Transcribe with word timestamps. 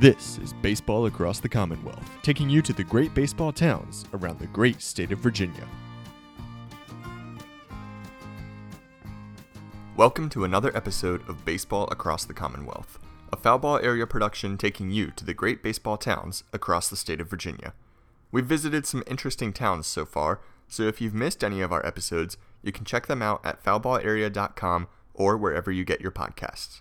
This 0.00 0.38
is 0.38 0.54
Baseball 0.54 1.04
Across 1.04 1.40
the 1.40 1.48
Commonwealth, 1.50 2.10
taking 2.22 2.48
you 2.48 2.62
to 2.62 2.72
the 2.72 2.82
great 2.82 3.12
baseball 3.12 3.52
towns 3.52 4.06
around 4.14 4.38
the 4.38 4.46
great 4.46 4.80
state 4.80 5.12
of 5.12 5.18
Virginia. 5.18 5.68
Welcome 9.98 10.30
to 10.30 10.44
another 10.44 10.74
episode 10.74 11.28
of 11.28 11.44
Baseball 11.44 11.86
Across 11.90 12.24
the 12.24 12.32
Commonwealth, 12.32 12.98
a 13.30 13.36
foul 13.36 13.58
ball 13.58 13.76
area 13.76 14.06
production 14.06 14.56
taking 14.56 14.90
you 14.90 15.10
to 15.10 15.22
the 15.26 15.34
great 15.34 15.62
baseball 15.62 15.98
towns 15.98 16.44
across 16.50 16.88
the 16.88 16.96
state 16.96 17.20
of 17.20 17.28
Virginia. 17.28 17.74
We've 18.32 18.46
visited 18.46 18.86
some 18.86 19.04
interesting 19.06 19.52
towns 19.52 19.86
so 19.86 20.06
far, 20.06 20.40
so 20.66 20.84
if 20.84 21.02
you've 21.02 21.12
missed 21.12 21.44
any 21.44 21.60
of 21.60 21.72
our 21.72 21.84
episodes, 21.84 22.38
you 22.62 22.72
can 22.72 22.86
check 22.86 23.06
them 23.06 23.20
out 23.20 23.44
at 23.44 23.62
foulballarea.com 23.62 24.88
or 25.12 25.36
wherever 25.36 25.70
you 25.70 25.84
get 25.84 26.00
your 26.00 26.10
podcasts. 26.10 26.80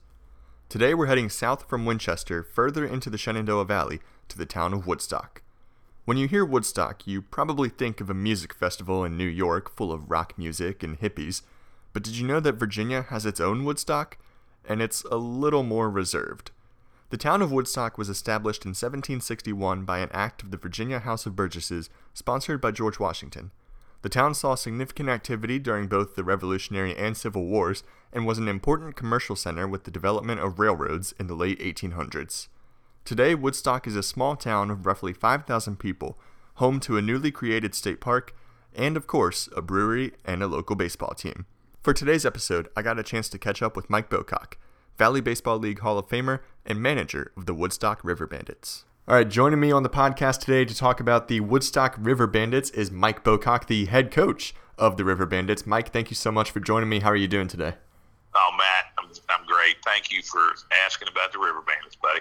Today 0.69 0.93
we're 0.93 1.07
heading 1.07 1.31
south 1.31 1.67
from 1.67 1.87
Winchester, 1.87 2.43
further 2.43 2.85
into 2.85 3.09
the 3.09 3.17
Shenandoah 3.17 3.65
Valley, 3.65 4.01
to 4.27 4.37
the 4.37 4.45
town 4.45 4.71
of 4.71 4.85
Woodstock. 4.85 5.41
When 6.05 6.15
you 6.15 6.27
hear 6.27 6.45
Woodstock, 6.45 7.07
you 7.07 7.23
probably 7.23 7.69
think 7.69 7.99
of 7.99 8.07
a 8.07 8.13
music 8.13 8.53
festival 8.53 9.03
in 9.03 9.17
New 9.17 9.25
York 9.25 9.75
full 9.75 9.91
of 9.91 10.11
rock 10.11 10.37
music 10.37 10.83
and 10.83 10.99
hippies, 10.99 11.41
but 11.91 12.03
did 12.03 12.17
you 12.17 12.27
know 12.27 12.39
that 12.41 12.59
Virginia 12.59 13.01
has 13.09 13.25
its 13.25 13.39
own 13.39 13.65
Woodstock? 13.65 14.19
And 14.63 14.79
it's 14.79 15.03
a 15.05 15.17
little 15.17 15.63
more 15.63 15.89
reserved. 15.89 16.51
The 17.09 17.17
town 17.17 17.41
of 17.41 17.51
Woodstock 17.51 17.97
was 17.97 18.07
established 18.07 18.63
in 18.63 18.69
1761 18.69 19.85
by 19.85 19.97
an 19.97 20.09
act 20.11 20.43
of 20.43 20.51
the 20.51 20.57
Virginia 20.57 20.99
House 20.99 21.25
of 21.25 21.35
Burgesses, 21.35 21.89
sponsored 22.13 22.61
by 22.61 22.69
George 22.69 22.99
Washington. 22.99 23.49
The 24.01 24.09
town 24.09 24.33
saw 24.33 24.55
significant 24.55 25.09
activity 25.09 25.59
during 25.59 25.87
both 25.87 26.15
the 26.15 26.23
Revolutionary 26.23 26.95
and 26.95 27.17
Civil 27.17 27.45
Wars 27.45 27.83
and 28.13 28.25
was 28.25 28.37
an 28.37 28.47
important 28.47 28.95
commercial 28.95 29.35
center 29.35 29.67
with 29.67 29.83
the 29.83 29.91
development 29.91 30.39
of 30.39 30.57
railroads 30.57 31.13
in 31.19 31.27
the 31.27 31.35
late 31.35 31.59
1800s. 31.59 32.47
Today, 33.03 33.35
Woodstock 33.35 33.87
is 33.87 33.95
a 33.95 34.03
small 34.03 34.35
town 34.35 34.71
of 34.71 34.85
roughly 34.85 35.11
5,000 35.11 35.77
people, 35.77 36.17
home 36.55 36.79
to 36.81 36.97
a 36.97 37.01
newly 37.01 37.31
created 37.31 37.75
state 37.75 37.99
park, 37.99 38.35
and 38.73 38.95
of 38.95 39.07
course, 39.07 39.49
a 39.55 39.61
brewery 39.61 40.13
and 40.23 40.41
a 40.41 40.47
local 40.47 40.75
baseball 40.75 41.13
team. 41.13 41.45
For 41.81 41.93
today's 41.93 42.25
episode, 42.25 42.69
I 42.77 42.81
got 42.81 42.99
a 42.99 43.03
chance 43.03 43.27
to 43.29 43.39
catch 43.39 43.61
up 43.61 43.75
with 43.75 43.89
Mike 43.89 44.09
Bocock, 44.09 44.53
Valley 44.97 45.21
Baseball 45.21 45.57
League 45.57 45.79
Hall 45.79 45.97
of 45.97 46.07
Famer 46.07 46.39
and 46.65 46.81
manager 46.81 47.31
of 47.35 47.45
the 47.45 47.53
Woodstock 47.53 48.03
River 48.03 48.27
Bandits. 48.27 48.85
All 49.09 49.15
right, 49.15 49.27
joining 49.27 49.59
me 49.59 49.71
on 49.71 49.81
the 49.81 49.89
podcast 49.89 50.41
today 50.41 50.65
to 50.65 50.75
talk 50.75 50.99
about 50.99 51.29
the 51.29 51.39
Woodstock 51.39 51.95
River 51.97 52.27
Bandits 52.27 52.69
is 52.69 52.91
Mike 52.91 53.23
Bocock, 53.23 53.65
the 53.65 53.85
head 53.85 54.11
coach 54.11 54.53
of 54.77 54.97
the 54.97 55.03
River 55.03 55.25
Bandits. 55.25 55.65
Mike, 55.65 55.91
thank 55.91 56.11
you 56.11 56.15
so 56.15 56.31
much 56.31 56.51
for 56.51 56.59
joining 56.59 56.89
me. 56.89 56.99
How 56.99 57.09
are 57.09 57.15
you 57.15 57.27
doing 57.27 57.47
today? 57.47 57.73
Oh, 58.35 58.51
Matt, 58.55 58.93
I'm, 58.99 59.09
I'm 59.29 59.47
great. 59.47 59.77
Thank 59.83 60.11
you 60.11 60.21
for 60.21 60.39
asking 60.85 61.07
about 61.07 61.33
the 61.33 61.39
River 61.39 61.63
Bandits, 61.65 61.95
buddy. 61.95 62.19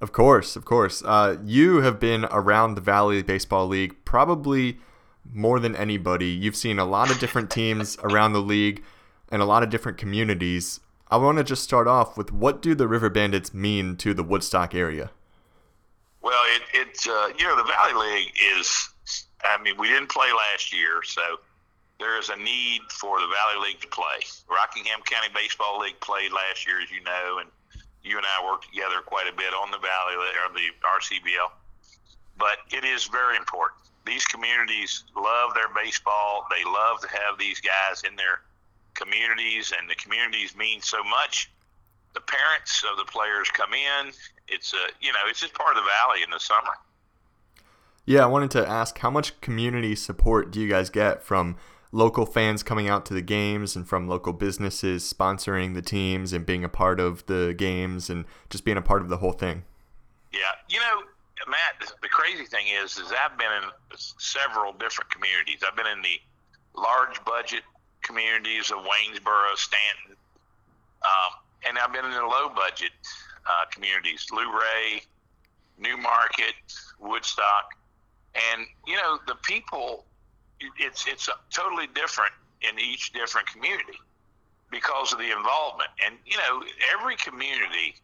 Of 0.00 0.12
course, 0.12 0.54
of 0.54 0.64
course. 0.64 1.02
Uh, 1.04 1.38
you 1.44 1.80
have 1.80 1.98
been 1.98 2.24
around 2.26 2.76
the 2.76 2.82
Valley 2.82 3.20
Baseball 3.24 3.66
League 3.66 3.96
probably 4.04 4.78
more 5.32 5.58
than 5.58 5.74
anybody. 5.74 6.28
You've 6.28 6.54
seen 6.54 6.78
a 6.78 6.84
lot 6.84 7.10
of 7.10 7.18
different 7.18 7.50
teams 7.60 7.98
around 8.04 8.32
the 8.32 8.40
league 8.40 8.84
and 9.28 9.42
a 9.42 9.44
lot 9.44 9.64
of 9.64 9.70
different 9.70 9.98
communities. 9.98 10.78
I 11.10 11.16
want 11.16 11.38
to 11.38 11.42
just 11.42 11.64
start 11.64 11.88
off 11.88 12.16
with 12.16 12.30
what 12.30 12.62
do 12.62 12.76
the 12.76 12.86
River 12.86 13.10
Bandits 13.10 13.52
mean 13.52 13.96
to 13.96 14.14
the 14.14 14.22
Woodstock 14.22 14.72
area? 14.72 15.10
Well, 16.20 16.42
it, 16.56 16.62
it 16.74 17.06
uh, 17.08 17.28
you 17.38 17.44
know, 17.44 17.56
the 17.56 17.64
Valley 17.64 17.94
League 17.94 18.32
is, 18.56 18.88
I 19.44 19.60
mean, 19.62 19.76
we 19.78 19.88
didn't 19.88 20.10
play 20.10 20.28
last 20.32 20.74
year, 20.74 21.02
so 21.04 21.22
there 21.98 22.18
is 22.18 22.28
a 22.28 22.36
need 22.36 22.82
for 22.90 23.20
the 23.20 23.26
Valley 23.26 23.68
League 23.68 23.80
to 23.80 23.88
play. 23.88 24.22
Rockingham 24.48 25.02
County 25.02 25.28
Baseball 25.34 25.80
League 25.80 25.98
played 26.00 26.32
last 26.32 26.66
year, 26.66 26.80
as 26.80 26.90
you 26.90 27.02
know, 27.02 27.38
and 27.40 27.50
you 28.02 28.16
and 28.16 28.26
I 28.26 28.44
worked 28.44 28.68
together 28.68 29.00
quite 29.04 29.26
a 29.26 29.36
bit 29.36 29.52
on 29.52 29.70
the 29.70 29.78
Valley 29.78 30.14
or 30.14 30.52
the 30.54 30.70
RCBL. 30.86 31.50
But 32.38 32.58
it 32.70 32.84
is 32.84 33.06
very 33.06 33.36
important. 33.36 33.80
These 34.06 34.24
communities 34.24 35.04
love 35.16 35.54
their 35.54 35.68
baseball. 35.74 36.46
They 36.50 36.64
love 36.64 37.00
to 37.00 37.08
have 37.08 37.38
these 37.38 37.60
guys 37.60 38.02
in 38.08 38.16
their 38.16 38.40
communities, 38.94 39.72
and 39.78 39.90
the 39.90 39.94
communities 39.96 40.56
mean 40.56 40.80
so 40.80 41.02
much. 41.04 41.50
The 42.14 42.20
parents 42.20 42.84
of 42.90 42.98
the 42.98 43.04
players 43.04 43.50
come 43.50 43.72
in 43.74 44.12
it's 44.48 44.72
a 44.72 44.88
you 45.00 45.12
know 45.12 45.18
it's 45.28 45.40
just 45.40 45.54
part 45.54 45.76
of 45.76 45.82
the 45.82 45.88
valley 45.88 46.22
in 46.22 46.30
the 46.30 46.40
summer. 46.40 46.72
Yeah, 48.04 48.24
I 48.24 48.26
wanted 48.26 48.50
to 48.52 48.66
ask 48.66 48.98
how 48.98 49.10
much 49.10 49.38
community 49.40 49.94
support 49.94 50.50
do 50.50 50.60
you 50.60 50.68
guys 50.68 50.88
get 50.88 51.22
from 51.22 51.56
local 51.92 52.24
fans 52.24 52.62
coming 52.62 52.88
out 52.88 53.04
to 53.06 53.14
the 53.14 53.20
games 53.20 53.76
and 53.76 53.86
from 53.86 54.08
local 54.08 54.32
businesses 54.32 55.10
sponsoring 55.10 55.74
the 55.74 55.82
teams 55.82 56.32
and 56.32 56.46
being 56.46 56.64
a 56.64 56.68
part 56.70 57.00
of 57.00 57.24
the 57.26 57.54
games 57.56 58.08
and 58.08 58.24
just 58.48 58.64
being 58.64 58.78
a 58.78 58.82
part 58.82 59.02
of 59.02 59.10
the 59.10 59.18
whole 59.18 59.32
thing? 59.32 59.64
Yeah, 60.32 60.40
you 60.70 60.80
know, 60.80 61.02
Matt, 61.48 61.92
the 62.00 62.08
crazy 62.08 62.44
thing 62.44 62.66
is, 62.82 62.96
is 62.96 63.12
I've 63.12 63.36
been 63.36 63.52
in 63.62 63.68
several 63.96 64.72
different 64.72 65.10
communities. 65.10 65.60
I've 65.66 65.76
been 65.76 65.86
in 65.86 66.00
the 66.00 66.18
large 66.74 67.22
budget 67.26 67.62
communities 68.00 68.70
of 68.70 68.78
Waynesboro, 68.78 69.54
Staunton, 69.56 70.16
um, 71.02 71.32
and 71.66 71.78
I've 71.78 71.92
been 71.92 72.04
in 72.04 72.12
the 72.12 72.22
low 72.22 72.48
budget 72.48 72.92
uh, 73.46 73.64
communities, 73.70 74.26
Luray, 74.32 75.02
New 75.78 75.96
Market, 75.96 76.54
Woodstock, 76.98 77.74
and 78.34 78.66
you 78.86 78.96
know 78.96 79.18
the 79.26 79.36
people. 79.42 80.04
It's 80.78 81.06
it's 81.06 81.28
totally 81.50 81.86
different 81.94 82.32
in 82.62 82.78
each 82.80 83.12
different 83.12 83.46
community 83.46 83.98
because 84.70 85.12
of 85.12 85.18
the 85.18 85.30
involvement, 85.30 85.90
and 86.04 86.16
you 86.26 86.36
know 86.36 86.62
every 86.92 87.16
community 87.16 87.94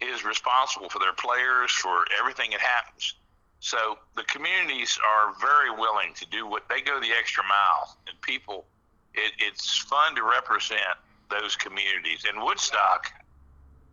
is 0.00 0.24
responsible 0.24 0.88
for 0.88 0.98
their 0.98 1.14
players 1.14 1.70
for 1.72 2.04
everything 2.18 2.50
that 2.50 2.60
happens. 2.60 3.14
So 3.60 3.98
the 4.14 4.24
communities 4.24 4.98
are 5.02 5.32
very 5.40 5.70
willing 5.70 6.12
to 6.16 6.26
do 6.26 6.46
what 6.46 6.68
they 6.68 6.82
go 6.82 7.00
the 7.00 7.12
extra 7.18 7.42
mile, 7.44 7.96
and 8.06 8.20
people, 8.20 8.66
it, 9.14 9.32
it's 9.38 9.78
fun 9.78 10.14
to 10.16 10.22
represent 10.22 10.98
those 11.40 11.56
communities. 11.56 12.24
In 12.30 12.42
Woodstock, 12.44 13.12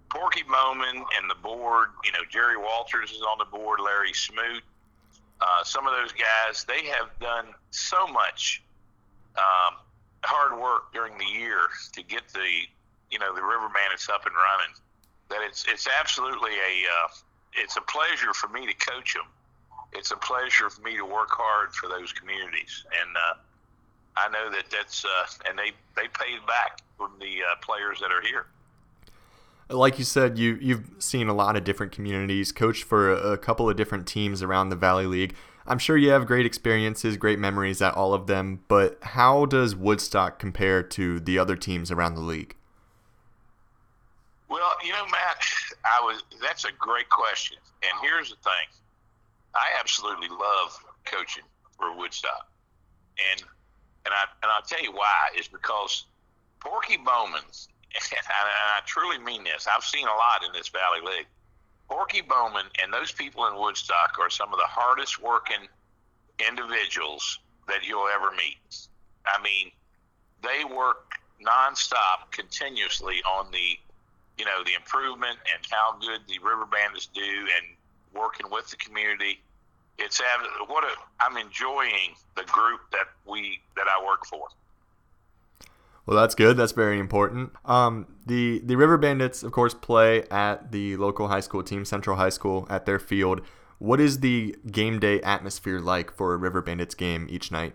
Porky 0.10 0.44
Bowman 0.44 1.04
and 1.18 1.30
the 1.30 1.36
board, 1.36 1.90
you 2.04 2.12
know, 2.12 2.26
Jerry 2.30 2.58
Walters 2.58 3.12
is 3.12 3.22
on 3.22 3.38
the 3.40 3.46
board, 3.46 3.80
Larry 3.80 4.14
Smoot, 4.14 4.64
uh, 5.42 5.64
some 5.64 5.88
of 5.88 5.94
those 5.94 6.12
guys, 6.12 6.64
they 6.66 6.86
have 6.86 7.10
done 7.20 7.48
so 7.72 8.08
much 8.08 8.62
um, 9.36 9.76
hard 10.24 10.60
work 10.60 10.94
during 10.94 11.18
the 11.18 11.26
year 11.26 11.68
to 11.94 12.04
get 12.04 12.28
the, 12.30 12.48
you 13.10 13.18
know, 13.18 13.34
the 13.34 13.42
River 13.42 13.68
Bandits 13.74 14.08
up 14.08 14.26
and 14.26 14.36
running. 14.36 14.76
That 15.30 15.40
it's 15.48 15.66
it's 15.68 15.88
absolutely 15.88 16.52
a 16.52 16.86
uh, 16.86 17.08
it's 17.54 17.78
a 17.78 17.82
pleasure 17.82 18.34
for 18.34 18.50
me 18.50 18.68
to 18.68 18.74
coach 18.74 19.14
them. 19.14 19.26
It's 19.94 20.12
a 20.12 20.18
pleasure 20.18 20.70
for 20.70 20.82
me 20.82 20.96
to 20.98 21.06
work 21.06 21.30
hard 21.32 21.74
for 21.74 21.90
those 21.90 22.12
communities, 22.12 22.86
and 22.92 23.16
uh, 23.16 23.34
I 24.18 24.30
know 24.30 24.50
that 24.52 24.66
that's 24.72 25.06
uh, 25.06 25.50
and 25.50 25.58
they 25.58 25.72
they 25.96 26.08
paid 26.08 26.46
back 26.48 26.82
from 26.98 27.12
the 27.20 27.40
uh, 27.44 27.56
players 27.62 28.00
that 28.02 28.12
are 28.12 28.22
here 28.22 28.46
like 29.72 29.98
you 29.98 30.06
said, 30.06 30.38
you 30.38 30.58
you've 30.62 30.90
seen 31.00 31.28
a 31.28 31.34
lot 31.34 31.56
of 31.56 31.64
different 31.64 31.92
communities, 31.92 32.52
coached 32.52 32.84
for 32.84 33.12
a, 33.12 33.32
a, 33.34 33.38
couple 33.38 33.70
of 33.70 33.76
different 33.76 34.08
teams 34.08 34.44
around 34.44 34.70
the 34.70 34.76
Valley 34.76 35.06
League. 35.06 35.36
I'm 35.66 35.80
sure 35.80 35.96
you 35.96 36.10
have 36.10 36.26
great 36.26 36.46
experiences, 36.46 37.18
great 37.18 37.40
memories 37.40 37.82
at 37.82 37.96
all 37.96 38.14
of 38.14 38.28
them. 38.28 38.64
But 38.68 38.98
how 39.02 39.46
does 39.46 39.76
Woodstock 39.76 40.40
compare 40.40 40.84
to 40.84 41.20
the 41.20 41.38
other 41.38 41.56
teams 41.56 41.92
around 41.92 42.16
the 42.16 42.22
league? 42.22 42.56
Well, 44.50 44.72
you 44.84 44.92
know, 44.92 45.06
Matt, 45.06 45.38
I 45.86 46.02
was 46.02 46.24
that's 46.42 46.66
a 46.66 46.72
great 46.78 47.10
question. 47.10 47.58
And 47.84 47.92
here's 48.02 48.30
the 48.30 48.38
thing. 48.38 48.68
I 49.56 49.80
absolutely 49.80 50.30
love 50.30 50.78
coaching 51.06 51.44
for 51.78 51.96
Woodstock. 51.96 52.48
And 53.32 53.44
and 54.06 54.14
I 54.14 54.24
and 54.44 54.52
I'll 54.52 54.62
tell 54.62 54.82
you 54.82 54.92
why 54.92 55.30
is 55.38 55.48
because 55.48 56.06
Porky 56.60 56.98
Bowman 56.98 57.42
and 57.96 58.28
I, 58.30 58.78
I 58.78 58.82
truly 58.86 59.18
mean 59.18 59.44
this. 59.44 59.68
I've 59.74 59.84
seen 59.84 60.06
a 60.06 60.16
lot 60.16 60.44
in 60.46 60.52
this 60.54 60.70
Valley 60.70 61.02
League. 61.04 61.28
Porky 61.90 62.22
Bowman 62.22 62.66
and 62.82 62.94
those 62.94 63.12
people 63.12 63.46
in 63.48 63.60
Woodstock 63.60 64.18
are 64.20 64.30
some 64.30 64.54
of 64.54 64.60
the 64.60 64.66
hardest 64.66 65.22
working 65.22 65.68
individuals 66.48 67.40
that 67.68 67.86
you'll 67.86 68.08
ever 68.08 68.32
meet. 68.32 68.88
I 69.26 69.42
mean, 69.42 69.72
they 70.42 70.64
work 70.64 71.12
nonstop, 71.46 72.32
continuously 72.32 73.22
on 73.24 73.52
the, 73.52 73.78
you 74.38 74.46
know, 74.46 74.64
the 74.64 74.74
improvement 74.74 75.38
and 75.54 75.66
how 75.70 75.98
good 76.00 76.22
the 76.28 76.40
River 76.40 76.66
Bandits 76.66 77.08
do, 77.08 77.22
and 77.22 77.76
working 78.14 78.50
with 78.50 78.70
the 78.70 78.78
community. 78.78 79.42
It's 79.98 80.22
what 80.68 80.84
a, 80.84 80.92
I'm 81.20 81.38
enjoying 81.38 82.16
the 82.36 82.44
group 82.44 82.82
that 82.92 83.08
we 83.26 83.60
that 83.76 83.86
I 83.88 84.04
work 84.06 84.26
for. 84.26 84.48
Well, 86.06 86.20
that's 86.20 86.36
good. 86.36 86.58
That's 86.58 86.72
very 86.72 87.00
important. 87.00 87.52
Um, 87.66 88.08
the 88.26 88.60
the 88.64 88.76
River 88.76 88.98
Bandits, 88.98 89.44
of 89.44 89.52
course, 89.52 89.74
play 89.74 90.24
at 90.30 90.72
the 90.72 90.98
local 90.98 91.28
high 91.28 91.40
school 91.40 91.64
team, 91.64 91.86
Central 91.86 92.18
High 92.18 92.30
School, 92.30 92.66
at 92.70 92.86
their 92.86 93.00
field. 93.00 93.42
What 93.78 94.00
is 94.00 94.20
the 94.20 94.56
game 94.70 95.00
day 95.00 95.22
atmosphere 95.22 95.80
like 95.80 96.12
for 96.12 96.34
a 96.34 96.38
River 96.38 96.62
Bandits 96.62 96.96
game 96.96 97.28
each 97.30 97.52
night? 97.52 97.74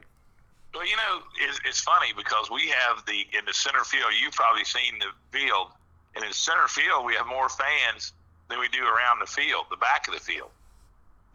Well, 0.75 0.87
you 0.87 0.97
know, 0.97 1.23
it's, 1.41 1.59
it's 1.65 1.81
funny 1.81 2.13
because 2.17 2.51
we 2.51 2.69
have 2.69 3.05
the 3.07 3.27
in 3.37 3.45
the 3.47 3.55
center 3.55 3.85
field. 3.85 4.11
You've 4.21 4.35
probably 4.35 4.65
seen 4.65 4.99
the 4.99 5.07
field, 5.37 5.69
and 6.15 6.25
in 6.25 6.33
center 6.33 6.69
field 6.69 7.07
we 7.07 7.15
have 7.15 7.27
more 7.27 7.49
fans 7.49 8.13
than 8.49 8.61
we 8.61 8.69
do 8.69 8.85
around 8.85 9.21
the 9.21 9.27
field, 9.27 9.67
the 9.71 9.77
back 9.79 10.07
of 10.09 10.15
the 10.15 10.21
field, 10.21 10.51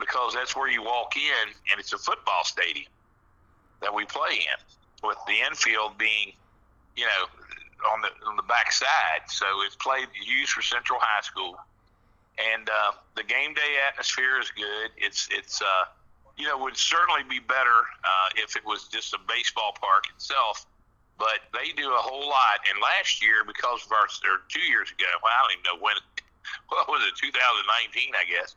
because 0.01 0.33
that's 0.33 0.55
where 0.55 0.69
you 0.69 0.83
walk 0.83 1.15
in, 1.15 1.47
and 1.71 1.79
it's 1.79 1.93
a 1.93 1.97
football 1.97 2.43
stadium 2.43 2.91
that 3.81 3.93
we 3.93 4.03
play 4.05 4.43
in, 4.43 5.07
with 5.07 5.17
the 5.27 5.35
infield 5.47 5.97
being, 5.97 6.33
you 6.97 7.05
know, 7.05 7.25
on 7.89 8.01
the 8.01 8.09
on 8.27 8.35
the 8.35 8.43
back 8.43 8.71
side. 8.71 9.23
So 9.27 9.45
it's 9.65 9.75
played 9.75 10.07
used 10.13 10.51
for 10.51 10.61
Central 10.61 10.99
High 11.01 11.21
School, 11.21 11.55
and 12.37 12.69
uh, 12.69 12.91
the 13.15 13.23
game 13.23 13.53
day 13.53 13.77
atmosphere 13.87 14.39
is 14.39 14.51
good. 14.51 14.91
It's 14.97 15.29
it's 15.31 15.61
uh, 15.61 15.85
you 16.37 16.47
know 16.47 16.57
would 16.57 16.77
certainly 16.77 17.23
be 17.29 17.39
better 17.39 17.79
uh, 18.03 18.29
if 18.35 18.55
it 18.55 18.65
was 18.65 18.87
just 18.87 19.13
a 19.13 19.19
baseball 19.27 19.73
park 19.79 20.05
itself. 20.13 20.65
But 21.17 21.45
they 21.53 21.69
do 21.77 21.85
a 21.93 22.01
whole 22.01 22.27
lot. 22.27 22.65
And 22.65 22.81
last 22.81 23.21
year, 23.21 23.45
because 23.45 23.85
of 23.85 23.91
our 23.91 24.09
or 24.25 24.41
two 24.49 24.65
years 24.65 24.89
ago, 24.89 25.05
well, 25.21 25.31
I 25.31 25.41
don't 25.45 25.53
even 25.53 25.63
know 25.63 25.83
when. 25.83 25.95
What 26.67 26.87
was 26.87 27.03
it? 27.07 27.15
2019, 27.15 28.11
I 28.15 28.23
guess. 28.25 28.55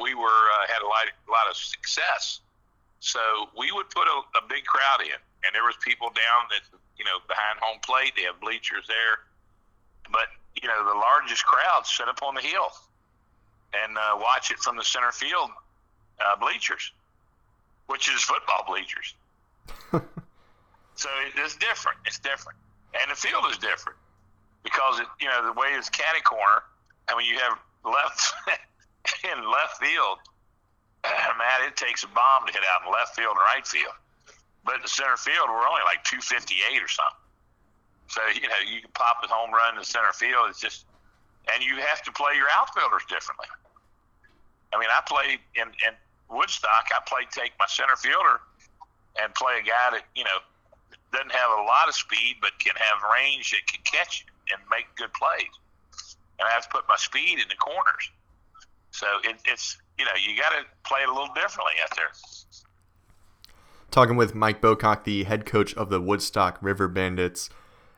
We 0.00 0.14
were 0.14 0.42
uh, 0.54 0.66
had 0.68 0.82
a 0.82 0.88
lot 0.88 1.06
a 1.06 1.30
lot 1.30 1.50
of 1.50 1.56
success. 1.56 2.40
So 3.00 3.20
we 3.56 3.70
would 3.70 3.88
put 3.90 4.08
a, 4.08 4.18
a 4.38 4.42
big 4.48 4.64
crowd 4.64 5.02
in, 5.02 5.18
and 5.44 5.54
there 5.54 5.62
was 5.62 5.76
people 5.84 6.08
down 6.08 6.50
that 6.50 6.62
you 6.98 7.04
know 7.04 7.18
behind 7.28 7.58
home 7.60 7.78
plate. 7.82 8.12
They 8.16 8.22
have 8.22 8.40
bleachers 8.40 8.86
there, 8.88 9.22
but 10.10 10.28
you 10.60 10.68
know 10.68 10.84
the 10.84 10.98
largest 10.98 11.44
crowds 11.44 11.90
set 11.90 12.08
up 12.08 12.22
on 12.22 12.34
the 12.34 12.42
hill 12.42 12.70
and 13.74 13.96
uh, 13.96 14.16
watch 14.18 14.50
it 14.50 14.58
from 14.58 14.76
the 14.76 14.84
center 14.84 15.12
field 15.12 15.50
uh, 16.20 16.36
bleachers, 16.36 16.92
which 17.86 18.08
is 18.08 18.22
football 18.22 18.64
bleachers. 18.66 19.14
so 20.94 21.08
it's 21.36 21.56
different. 21.56 21.98
It's 22.04 22.18
different, 22.18 22.58
and 23.00 23.10
the 23.10 23.16
field 23.16 23.44
is 23.50 23.58
different 23.58 23.98
because 24.64 25.00
it, 25.00 25.06
you 25.20 25.28
know 25.28 25.46
the 25.46 25.52
way 25.52 25.68
it's 25.72 25.88
catty 25.88 26.20
corner. 26.22 26.62
I 27.08 27.16
mean, 27.16 27.26
you 27.26 27.38
have 27.38 27.58
left 27.84 28.34
in 29.24 29.38
left 29.50 29.78
field. 29.82 30.18
Matt, 31.38 31.66
it 31.66 31.76
takes 31.76 32.04
a 32.04 32.08
bomb 32.08 32.46
to 32.46 32.52
hit 32.52 32.62
out 32.74 32.86
in 32.86 32.92
left 32.92 33.14
field 33.14 33.36
and 33.36 33.44
right 33.44 33.66
field. 33.66 33.94
But 34.64 34.76
in 34.76 34.82
the 34.82 34.88
center 34.88 35.16
field, 35.16 35.48
we're 35.48 35.68
only 35.68 35.84
like 35.86 36.04
258 36.04 36.82
or 36.82 36.88
something. 36.88 37.24
So 38.08 38.20
you 38.34 38.48
know, 38.48 38.60
you 38.64 38.80
can 38.80 38.90
pop 38.92 39.20
a 39.22 39.28
home 39.28 39.52
run 39.52 39.74
in 39.74 39.80
the 39.80 39.86
center 39.86 40.12
field. 40.12 40.48
It's 40.48 40.60
just 40.60 40.84
and 41.52 41.64
you 41.64 41.76
have 41.80 42.02
to 42.02 42.12
play 42.12 42.36
your 42.36 42.48
outfielders 42.52 43.04
differently. 43.08 43.46
I 44.72 44.78
mean, 44.78 44.88
I 44.92 45.00
played 45.08 45.40
in, 45.56 45.68
in 45.88 45.96
Woodstock. 46.28 46.92
I 46.92 47.00
played 47.08 47.30
take 47.30 47.52
my 47.58 47.66
center 47.68 47.96
fielder 47.96 48.40
and 49.16 49.32
play 49.34 49.60
a 49.60 49.64
guy 49.64 49.96
that 49.96 50.04
you 50.14 50.24
know 50.24 50.38
doesn't 51.12 51.32
have 51.32 51.50
a 51.58 51.62
lot 51.62 51.88
of 51.88 51.94
speed 51.94 52.36
but 52.40 52.52
can 52.58 52.76
have 52.76 53.00
range 53.12 53.52
that 53.52 53.64
can 53.64 53.80
catch 53.84 54.26
and 54.52 54.60
make 54.70 54.84
good 54.96 55.12
plays. 55.12 55.52
And 56.38 56.46
I 56.46 56.52
have 56.52 56.64
to 56.64 56.68
put 56.68 56.84
my 56.88 56.96
speed 56.96 57.40
in 57.40 57.48
the 57.48 57.56
corners. 57.56 58.10
So 58.98 59.06
it, 59.24 59.36
it's 59.44 59.78
you 59.96 60.04
know 60.04 60.10
you 60.20 60.36
got 60.36 60.50
to 60.50 60.64
play 60.84 61.00
it 61.02 61.08
a 61.08 61.12
little 61.12 61.32
differently 61.34 61.74
out 61.82 61.96
there. 61.96 62.10
Talking 63.90 64.16
with 64.16 64.34
Mike 64.34 64.60
Bocock, 64.60 65.04
the 65.04 65.24
head 65.24 65.46
coach 65.46 65.74
of 65.74 65.88
the 65.88 66.00
Woodstock 66.00 66.58
River 66.60 66.88
Bandits. 66.88 67.48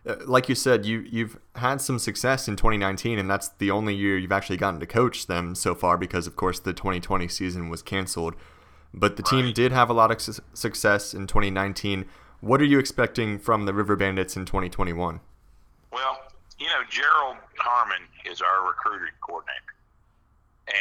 Uh, 0.07 0.17
like 0.27 0.49
you 0.49 0.55
said, 0.55 0.85
you 0.85 1.01
you've 1.11 1.39
had 1.57 1.81
some 1.81 1.99
success 1.99 2.49
in 2.49 2.57
2019, 2.57 3.19
and 3.19 3.31
that's 3.31 3.49
the 3.49 3.71
only 3.71 3.95
year 3.95 4.19
you've 4.19 4.33
actually 4.33 4.59
gotten 4.59 4.79
to 4.81 4.87
coach 4.87 5.27
them 5.27 5.55
so 5.55 5.75
far 5.75 5.97
because, 5.97 6.27
of 6.27 6.37
course, 6.37 6.61
the 6.61 6.73
2020 6.73 7.29
season 7.29 7.71
was 7.71 7.83
canceled. 7.83 8.35
But 8.93 9.17
the 9.17 9.23
team 9.23 9.53
did 9.53 9.73
have 9.73 9.89
a 9.89 9.93
lot 9.93 10.11
of 10.11 10.21
su- 10.21 10.43
success 10.53 11.15
in 11.15 11.27
2019. 11.27 12.07
What 12.41 12.61
are 12.61 12.65
you 12.65 12.79
expecting 12.79 13.39
from 13.39 13.65
the 13.65 13.73
River 13.73 13.95
Bandits 13.97 14.37
in 14.37 14.45
2021? 14.45 15.21
Well, 15.93 16.19
you 16.59 16.67
know, 16.67 16.83
Gerald 16.91 17.37
Harmon 17.59 18.03
is 18.25 18.41
our 18.41 18.67
recruiting 18.67 19.15
coordinator, 19.21 19.75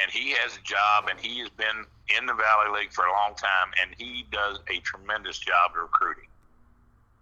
and 0.02 0.12
he 0.12 0.32
has 0.32 0.58
a 0.58 0.62
job, 0.62 1.10
and 1.10 1.20
he 1.20 1.40
has 1.40 1.50
been 1.50 1.86
in 2.18 2.26
the 2.26 2.34
Valley 2.34 2.80
League 2.80 2.92
for 2.92 3.06
a 3.06 3.12
long 3.12 3.36
time, 3.36 3.72
and 3.82 3.96
he 3.98 4.26
does 4.32 4.60
a 4.70 4.80
tremendous 4.80 5.38
job 5.38 5.72
of 5.72 5.82
recruiting 5.84 6.30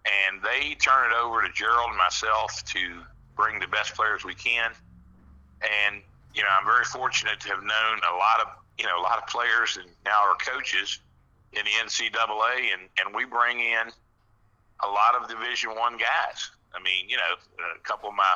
and 0.08 0.42
they 0.42 0.76
turn 0.76 1.12
it 1.12 1.16
over 1.16 1.42
to 1.42 1.52
Gerald 1.54 1.90
and 1.90 1.98
myself 1.98 2.64
to 2.66 3.02
bring 3.36 3.60
the 3.60 3.68
best 3.68 3.96
players 3.96 4.24
we 4.24 4.34
can. 4.34 4.72
And 5.62 6.02
you 6.34 6.44
know, 6.44 6.50
I'm 6.50 6.66
very 6.66 6.86
fortunate 6.86 7.40
to 7.42 7.50
have 7.50 7.64
known 7.64 8.00
a 8.14 8.16
lot 8.16 8.42
of 8.42 8.48
you 8.78 8.86
know 8.86 9.00
a 9.00 9.04
lot 9.04 9.18
of 9.18 9.28
players 9.28 9.78
and 9.78 9.90
now 10.06 10.20
our 10.22 10.36
coaches 10.36 11.00
in 11.54 11.64
the 11.66 11.72
NCAA, 11.84 12.74
and 12.74 12.90
and 13.00 13.16
we 13.16 13.26
bring 13.26 13.60
in 13.60 13.90
a 14.84 14.88
lot 14.88 15.16
of 15.20 15.28
Division 15.28 15.72
One 15.76 15.98
guys. 15.98 16.52
I 16.74 16.82
mean, 16.82 17.10
you 17.10 17.18
know, 17.18 17.66
a 17.76 17.80
couple 17.80 18.10
of 18.10 18.16
my 18.16 18.36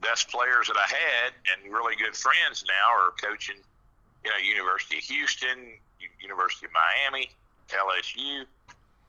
best 0.00 0.28
players 0.28 0.68
that 0.68 0.76
I 0.76 0.86
had 0.86 1.32
and 1.52 1.72
really 1.72 1.96
good 1.96 2.16
friends 2.16 2.64
now 2.66 2.94
are 2.94 3.12
coaching, 3.22 3.56
you 4.24 4.30
know, 4.30 4.36
University 4.36 4.98
of 4.98 5.04
Houston, 5.04 5.74
University 6.20 6.66
of 6.66 6.72
Miami, 6.72 7.30
LSU 7.68 8.46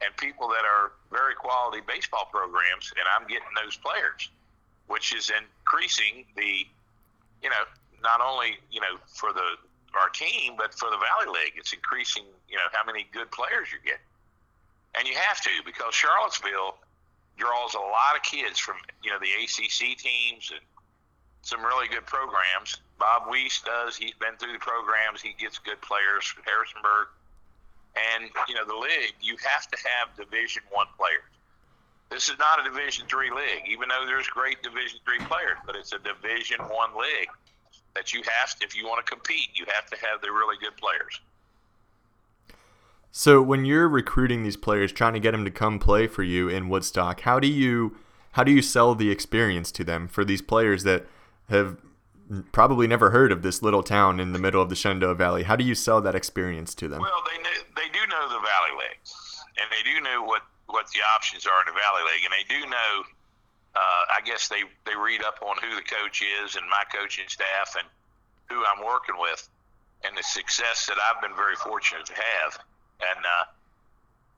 and 0.02 0.16
people 0.18 0.48
that 0.48 0.64
are 0.64 0.92
very 1.12 1.36
quality 1.36 1.82
baseball 1.86 2.28
programs, 2.32 2.92
and 2.98 3.06
I'm 3.16 3.28
getting 3.28 3.52
those 3.56 3.76
players, 3.76 4.30
which 4.88 5.14
is 5.14 5.32
increasing 5.32 6.26
the, 6.36 6.66
you 7.44 7.50
know, 7.50 7.64
not 8.02 8.22
only 8.22 8.58
you 8.72 8.80
know 8.80 8.96
for 9.08 9.34
the 9.34 9.58
our 9.94 10.10
team, 10.10 10.54
but 10.58 10.74
for 10.74 10.90
the 10.90 10.98
Valley 10.98 11.40
League, 11.44 11.54
it's 11.58 11.74
increasing 11.74 12.24
you 12.48 12.56
know 12.56 12.70
how 12.72 12.86
many 12.86 13.08
good 13.12 13.30
players 13.32 13.68
you're 13.72 13.84
getting, 13.84 14.08
and 14.96 15.08
you 15.08 15.16
have 15.16 15.42
to 15.42 15.50
because 15.66 15.94
Charlottesville 15.94 16.78
draws 17.38 17.74
a 17.74 17.80
lot 17.80 18.16
of 18.16 18.24
kids 18.24 18.60
from 18.60 18.76
you 19.04 19.12
know 19.12 19.20
the 19.20 19.32
ACC 19.44 19.98
teams 19.98 20.52
and 20.52 20.62
some 21.42 21.62
really 21.62 21.88
good 21.88 22.06
programs. 22.06 22.82
Bob 23.00 23.24
Weiss 23.28 23.62
does; 23.62 23.96
he's 23.96 24.14
been 24.20 24.36
through 24.38 24.54
the 24.54 24.60
programs. 24.60 25.22
He 25.22 25.34
gets 25.40 25.58
good 25.60 25.82
players. 25.82 26.34
Harrisonburg 26.46 27.08
and 27.98 28.30
you 28.48 28.56
know 28.56 28.66
the 28.66 28.76
league, 28.76 29.16
you 29.22 29.36
have 29.54 29.68
to 29.68 29.78
have 29.78 30.16
Division 30.16 30.64
One 30.72 30.88
players. 30.98 31.24
This 32.10 32.30
is 32.30 32.38
not 32.40 32.60
a 32.60 32.64
Division 32.64 33.06
Three 33.08 33.32
league, 33.32 33.64
even 33.68 33.90
though 33.90 34.06
there's 34.06 34.28
great 34.28 34.62
Division 34.64 35.00
Three 35.06 35.24
players, 35.26 35.58
but 35.66 35.76
it's 35.76 35.94
a 35.94 36.00
Division 36.00 36.60
One 36.70 36.92
league 36.98 37.30
that 37.96 38.14
you 38.14 38.22
have 38.40 38.56
to, 38.56 38.66
if 38.66 38.76
you 38.76 38.88
want 38.88 39.06
to 39.06 39.12
compete, 39.12 39.50
you 39.56 39.66
have 39.74 39.90
to 39.90 39.98
have 39.98 40.22
the 40.22 40.32
really 40.32 40.56
good 40.62 40.78
players. 40.78 41.20
So 43.12 43.42
when 43.42 43.66
you're 43.66 43.90
recruiting 43.90 44.44
these 44.44 44.58
players, 44.58 44.92
trying 44.92 45.14
to 45.14 45.20
get 45.20 45.32
them 45.32 45.44
to 45.44 45.52
come 45.52 45.80
play 45.80 46.06
for 46.06 46.22
you 46.22 46.48
in 46.48 46.70
Woodstock, 46.70 47.22
how 47.22 47.40
do 47.40 47.48
you 47.48 47.98
how 48.34 48.44
do 48.44 48.52
you 48.52 48.62
sell 48.62 48.94
the 48.94 49.10
experience 49.10 49.72
to 49.74 49.84
them 49.84 50.08
for 50.08 50.24
these 50.24 50.42
players 50.42 50.84
that 50.84 51.08
have 51.50 51.78
probably 52.52 52.88
never 52.88 53.10
heard 53.10 53.32
of 53.32 53.42
this 53.42 53.62
little 53.62 53.84
town 53.84 54.20
in 54.20 54.34
the 54.34 54.40
middle 54.40 54.62
of 54.62 54.70
the 54.70 54.76
Shenandoah 54.76 55.16
Valley? 55.16 55.44
How 55.44 55.56
do 55.56 55.64
you 55.64 55.76
sell 55.76 56.02
that 56.02 56.16
experience 56.16 56.76
to 56.76 56.88
them? 56.88 57.02
Well, 57.02 57.24
they 57.26 57.40
they 57.76 57.90
do 57.90 58.06
know 58.08 58.30
the 58.30 58.40
Valley 58.40 58.76
League, 58.78 59.02
and 59.58 59.68
they 59.72 59.84
do 59.84 60.02
know 60.02 60.24
what 60.24 60.44
what 60.68 60.88
the 60.92 61.00
options 61.16 61.46
are 61.46 61.62
in 61.62 61.74
the 61.74 61.80
Valley 61.80 62.04
League, 62.14 62.24
and 62.26 62.34
they 62.34 62.46
do 62.48 62.70
know. 62.70 63.04
Uh, 63.76 64.04
I 64.18 64.22
guess 64.26 64.48
they 64.48 64.64
they 64.86 64.96
read 64.96 65.24
up 65.24 65.40
on 65.42 65.56
who 65.62 65.76
the 65.76 65.84
coach 65.84 66.22
is 66.22 66.56
and 66.56 66.66
my 66.70 66.84
coaching 66.94 67.26
staff 67.28 67.76
and 67.78 67.88
who 68.50 68.66
I'm 68.66 68.84
working 68.86 69.16
with, 69.20 69.48
and 70.04 70.18
the 70.18 70.24
success 70.24 70.88
that 70.88 70.98
I've 70.98 71.22
been 71.22 71.36
very 71.36 71.56
fortunate 71.56 72.06
to 72.08 72.14
have, 72.14 72.58
and 73.02 73.26
uh, 73.26 73.46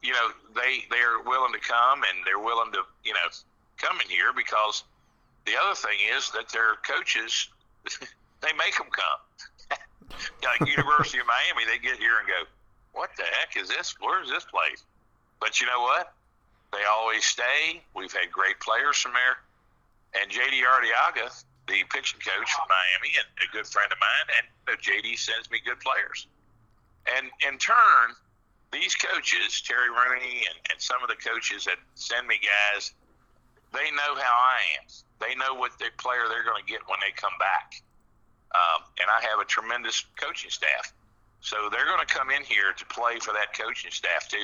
you 0.01 0.12
know 0.12 0.29
they 0.53 0.83
they 0.91 1.00
are 1.00 1.24
willing 1.24 1.53
to 1.53 1.59
come 1.59 2.03
and 2.03 2.25
they're 2.25 2.39
willing 2.43 2.71
to 2.74 2.83
you 3.03 3.13
know 3.13 3.27
come 3.77 4.00
in 4.01 4.09
here 4.09 4.33
because 4.36 4.83
the 5.45 5.53
other 5.57 5.75
thing 5.75 5.98
is 6.15 6.29
that 6.31 6.50
their 6.50 6.75
coaches 6.86 7.50
they 8.41 8.53
make 8.57 8.77
them 8.77 8.89
come. 8.91 9.77
like 10.43 10.67
University 10.67 11.19
of 11.19 11.27
Miami, 11.27 11.65
they 11.65 11.79
get 11.79 11.98
here 11.98 12.19
and 12.19 12.27
go, 12.27 12.43
what 12.93 13.10
the 13.17 13.24
heck 13.24 13.55
is 13.55 13.69
this? 13.69 13.95
Where's 14.00 14.29
this 14.29 14.43
place? 14.45 14.83
But 15.39 15.62
you 15.62 15.67
know 15.67 15.81
what? 15.81 16.13
They 16.71 16.83
always 16.89 17.24
stay. 17.25 17.81
We've 17.95 18.12
had 18.12 18.31
great 18.31 18.60
players 18.60 18.98
from 18.98 19.13
there. 19.13 19.38
And 20.21 20.29
JD 20.29 20.62
Arteaga, 20.63 21.31
the 21.67 21.83
pitching 21.89 22.19
coach 22.19 22.51
from 22.51 22.67
Miami, 22.67 23.15
and 23.15 23.27
a 23.39 23.51
good 23.51 23.65
friend 23.67 23.91
of 23.91 23.98
mine, 24.00 24.27
and 24.38 24.77
JD 24.79 25.17
sends 25.17 25.50
me 25.50 25.60
good 25.63 25.79
players. 25.79 26.27
And 27.17 27.27
in 27.48 27.57
turn, 27.57 28.15
these 28.71 28.95
coaches, 28.95 29.62
Terry 29.62 29.89
Rooney 29.89 30.48
and, 30.48 30.57
and 30.71 30.81
some 30.81 31.01
of 31.01 31.10
the 31.10 31.15
coaches 31.15 31.65
that 31.65 31.77
send 31.95 32.27
me 32.27 32.39
guys, 32.39 32.93
they 33.73 33.91
know 33.91 34.15
how 34.15 34.35
I 34.35 34.59
am. 34.79 34.87
They 35.19 35.35
know 35.35 35.53
what 35.53 35.77
the 35.79 35.85
player 35.97 36.21
they're 36.29 36.43
going 36.43 36.63
to 36.63 36.69
get 36.69 36.81
when 36.87 36.99
they 36.99 37.11
come 37.15 37.33
back. 37.39 37.81
Um, 38.53 38.83
and 38.99 39.07
I 39.09 39.21
have 39.29 39.39
a 39.39 39.45
tremendous 39.45 40.05
coaching 40.19 40.49
staff. 40.49 40.93
So 41.39 41.69
they're 41.71 41.85
going 41.85 42.05
to 42.05 42.13
come 42.13 42.29
in 42.29 42.43
here 42.43 42.73
to 42.75 42.85
play 42.85 43.17
for 43.19 43.33
that 43.33 43.57
coaching 43.57 43.91
staff 43.91 44.27
too. 44.27 44.37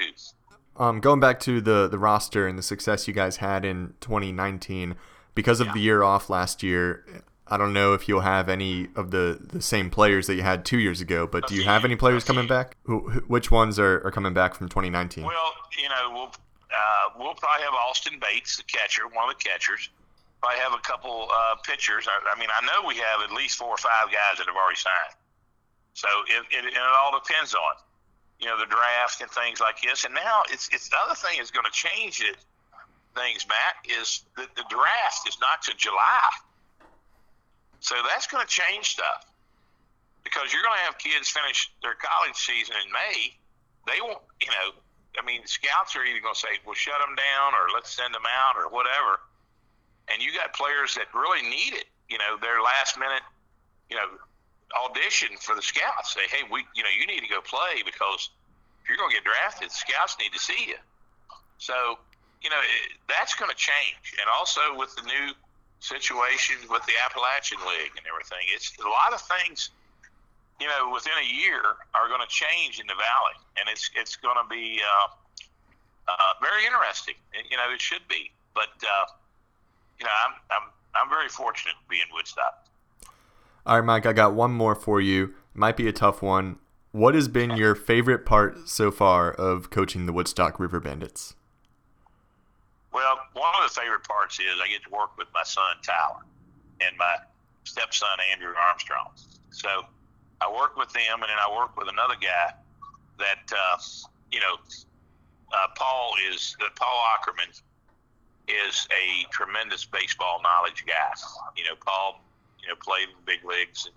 Um, 0.77 1.00
going 1.00 1.19
back 1.19 1.39
to 1.41 1.60
the 1.60 1.88
the 1.88 1.98
roster 1.98 2.48
and 2.48 2.57
the 2.57 2.63
success 2.63 3.07
you 3.07 3.13
guys 3.13 3.38
had 3.38 3.65
in 3.65 3.96
2019, 4.00 4.96
because 5.34 5.60
of 5.60 5.67
yeah. 5.67 5.74
the 5.74 5.79
year 5.79 6.03
off 6.03 6.29
last 6.29 6.62
year, 6.63 7.24
I 7.48 7.57
don't 7.57 7.74
know 7.74 7.93
if 7.93 8.07
you'll 8.07 8.22
have 8.22 8.50
any 8.50 8.88
of 8.96 9.12
the, 9.12 9.39
the 9.41 9.62
same 9.62 9.89
players 9.89 10.27
that 10.27 10.36
you 10.36 10.41
had 10.41 10.65
two 10.65 10.77
years 10.77 11.01
ago. 11.01 11.25
But 11.27 11.48
do 11.48 11.55
you 11.55 11.63
have 11.63 11.86
any 11.86 11.96
players 11.96 12.24
coming 12.24 12.48
back? 12.48 12.75
Who, 12.84 13.00
which 13.27 13.50
ones 13.51 13.79
are, 13.79 14.05
are 14.05 14.12
coming 14.12 14.34
back 14.34 14.53
from 14.53 14.69
2019? 14.69 15.24
Well, 15.24 15.36
you 15.81 15.89
know, 15.89 16.12
we'll 16.13 16.31
uh, 16.77 17.10
we'll 17.17 17.34
probably 17.34 17.65
have 17.65 17.74
Austin 17.74 18.19
Bates, 18.22 18.57
the 18.57 18.63
catcher, 18.63 19.07
one 19.10 19.29
of 19.29 19.38
the 19.38 19.41
catchers. 19.43 19.89
probably 20.39 20.60
have 20.60 20.74
a 20.74 20.84
couple 20.86 21.29
uh, 21.34 21.55
pitchers. 21.65 22.07
I, 22.07 22.36
I 22.36 22.39
mean, 22.39 22.50
I 22.53 22.65
know 22.65 22.88
we 22.88 22.96
have 22.98 23.22
at 23.24 23.31
least 23.31 23.57
four 23.57 23.69
or 23.69 23.81
five 23.81 24.07
guys 24.13 24.38
that 24.38 24.46
have 24.46 24.55
already 24.55 24.77
signed. 24.77 25.17
So 25.93 26.07
it, 26.29 26.46
it, 26.53 26.65
it 26.74 26.77
all 26.77 27.17
depends 27.17 27.55
on, 27.55 27.74
you 28.39 28.46
know, 28.46 28.57
the 28.60 28.69
draft 28.69 29.22
and 29.22 29.31
things 29.31 29.60
like 29.60 29.81
this. 29.81 30.05
And 30.05 30.13
now 30.13 30.43
it's 30.51 30.69
it's 30.72 30.89
the 30.89 30.98
other 31.03 31.15
thing 31.15 31.41
is 31.41 31.50
going 31.50 31.65
to 31.65 31.74
change 31.74 32.22
it. 32.22 32.38
Things, 33.15 33.48
Matt, 33.50 33.81
is 33.98 34.22
that 34.38 34.53
the 34.55 34.63
draft 34.69 35.27
is 35.27 35.38
not 35.41 35.63
to 35.63 35.74
July. 35.75 36.29
So 37.79 37.96
that's 38.07 38.27
going 38.27 38.46
to 38.46 38.50
change 38.50 38.93
stuff 38.93 39.25
because 40.24 40.53
you're 40.53 40.62
going 40.62 40.77
to 40.77 40.86
have 40.86 41.00
kids 41.00 41.29
finish 41.29 41.72
their 41.81 41.96
college 41.96 42.36
season 42.36 42.75
in 42.86 42.91
May. 42.93 43.34
They 43.88 44.01
won't, 44.01 44.22
you 44.39 44.53
know, 44.53 44.77
I 45.18 45.26
mean, 45.26 45.46
scouts 45.46 45.96
are 45.96 46.04
either 46.04 46.22
going 46.22 46.36
to 46.36 46.40
say, 46.40 46.60
"Well, 46.66 46.76
shut 46.76 47.00
them 47.00 47.16
down," 47.16 47.54
or 47.54 47.74
"Let's 47.74 47.90
send 47.90 48.14
them 48.14 48.26
out," 48.26 48.56
or 48.56 48.70
whatever. 48.70 49.20
And 50.08 50.22
you 50.22 50.32
got 50.34 50.54
players 50.54 50.96
that 50.96 51.08
really 51.14 51.42
need 51.44 51.74
it. 51.74 51.86
You 52.10 52.18
know, 52.18 52.38
their 52.40 52.62
last 52.62 52.98
minute, 52.98 53.24
you 53.90 53.98
know, 53.98 54.08
audition 54.76 55.36
for 55.40 55.56
the 55.56 55.62
scouts. 55.62 56.14
Say, 56.14 56.28
hey, 56.30 56.44
we, 56.50 56.66
you 56.76 56.84
know, 56.84 56.90
you 56.90 57.08
need 57.08 57.22
to 57.22 57.28
go 57.28 57.42
play 57.42 57.84
because 57.84 58.30
if 58.84 58.90
you're 58.90 58.98
going 58.98 59.12
to 59.12 59.16
get 59.16 59.26
drafted, 59.26 59.72
scouts 59.72 60.16
need 60.20 60.32
to 60.34 60.40
see 60.40 60.72
you. 60.72 60.80
So, 61.58 62.00
you 62.42 62.50
know, 62.50 62.60
it, 62.60 62.96
that's 63.08 63.36
going 63.36 63.52
to 63.52 63.58
change. 63.58 64.16
And 64.20 64.30
also 64.32 64.62
with 64.76 64.96
the 64.96 65.04
new 65.04 65.34
situation 65.80 66.56
with 66.70 66.86
the 66.86 66.94
Appalachian 67.06 67.60
League 67.68 67.94
and 67.98 68.06
everything, 68.08 68.48
it's 68.54 68.74
a 68.80 68.88
lot 68.88 69.14
of 69.14 69.22
things. 69.22 69.70
You 70.60 70.68
know, 70.68 70.92
within 70.92 71.14
a 71.22 71.26
year 71.26 71.62
are 71.94 72.08
going 72.08 72.22
to 72.22 72.28
change 72.28 72.80
in 72.80 72.88
the 72.88 72.96
valley, 72.96 73.38
and 73.60 73.70
it's 73.70 73.90
it's 73.96 74.16
going 74.16 74.38
to 74.42 74.48
be 74.50 74.82
uh, 74.82 75.08
uh, 76.08 76.34
very 76.42 76.66
interesting. 76.66 77.16
You 77.50 77.58
know, 77.58 77.72
it 77.72 77.82
should 77.82 78.08
be. 78.08 78.32
But 78.56 78.74
uh, 78.82 79.06
you 80.00 80.06
know, 80.06 80.12
I'm 80.26 80.34
I'm 80.50 80.70
I'm 80.96 81.10
very 81.10 81.30
fortunate 81.30 81.74
to 81.74 81.90
be 81.90 81.98
in 81.98 82.08
Woodstock. 82.14 82.66
All 83.66 83.76
right, 83.76 83.86
Mike, 83.86 84.06
I 84.06 84.14
got 84.14 84.34
one 84.34 84.52
more 84.52 84.76
for 84.76 85.02
you. 85.02 85.34
Might 85.54 85.78
be 85.78 85.88
a 85.88 85.92
tough 85.94 86.22
one. 86.22 86.58
What 86.92 87.16
has 87.16 87.28
been 87.28 87.58
your 87.58 87.76
favorite 87.76 88.26
part 88.26 88.70
so 88.70 88.90
far 88.92 89.32
of 89.32 89.70
coaching 89.70 90.06
the 90.06 90.14
Woodstock 90.14 90.60
River 90.60 90.80
Bandits? 90.80 91.36
Well, 92.94 93.20
one 93.34 93.54
of 93.62 93.70
the 93.70 93.80
favorite 93.80 94.04
parts 94.04 94.40
is 94.40 94.56
I 94.64 94.68
get 94.70 94.84
to 94.84 94.90
work 94.90 95.18
with 95.18 95.28
my 95.34 95.44
son 95.44 95.76
Tyler 95.84 96.24
and 96.82 96.98
my 96.98 97.18
stepson 97.66 98.08
Andrew 98.32 98.54
Armstrong. 98.68 99.12
So 99.52 99.84
I 100.41 100.51
work 100.51 100.77
with 100.77 100.91
them, 100.94 101.22
and 101.22 101.29
then 101.29 101.38
I 101.41 101.56
work 101.56 101.77
with 101.77 101.88
another 101.89 102.15
guy 102.20 102.53
that 103.17 103.51
uh, 103.51 103.77
you 104.32 104.39
know, 104.39 104.58
uh, 105.53 105.67
Paul 105.75 106.13
is 106.32 106.56
uh, 106.62 106.70
Paul 106.75 107.03
Ackerman 107.15 107.50
is 108.48 108.88
a 108.91 109.27
tremendous 109.32 109.86
baseball 109.86 110.41
knowledge 110.41 110.86
guy. 110.86 111.12
You 111.56 111.63
know, 111.65 111.75
Paul 111.86 112.22
you 112.62 112.70
know, 112.70 112.75
played 112.75 113.10
in 113.10 113.15
big 113.25 113.44
leagues 113.46 113.86
and 113.86 113.96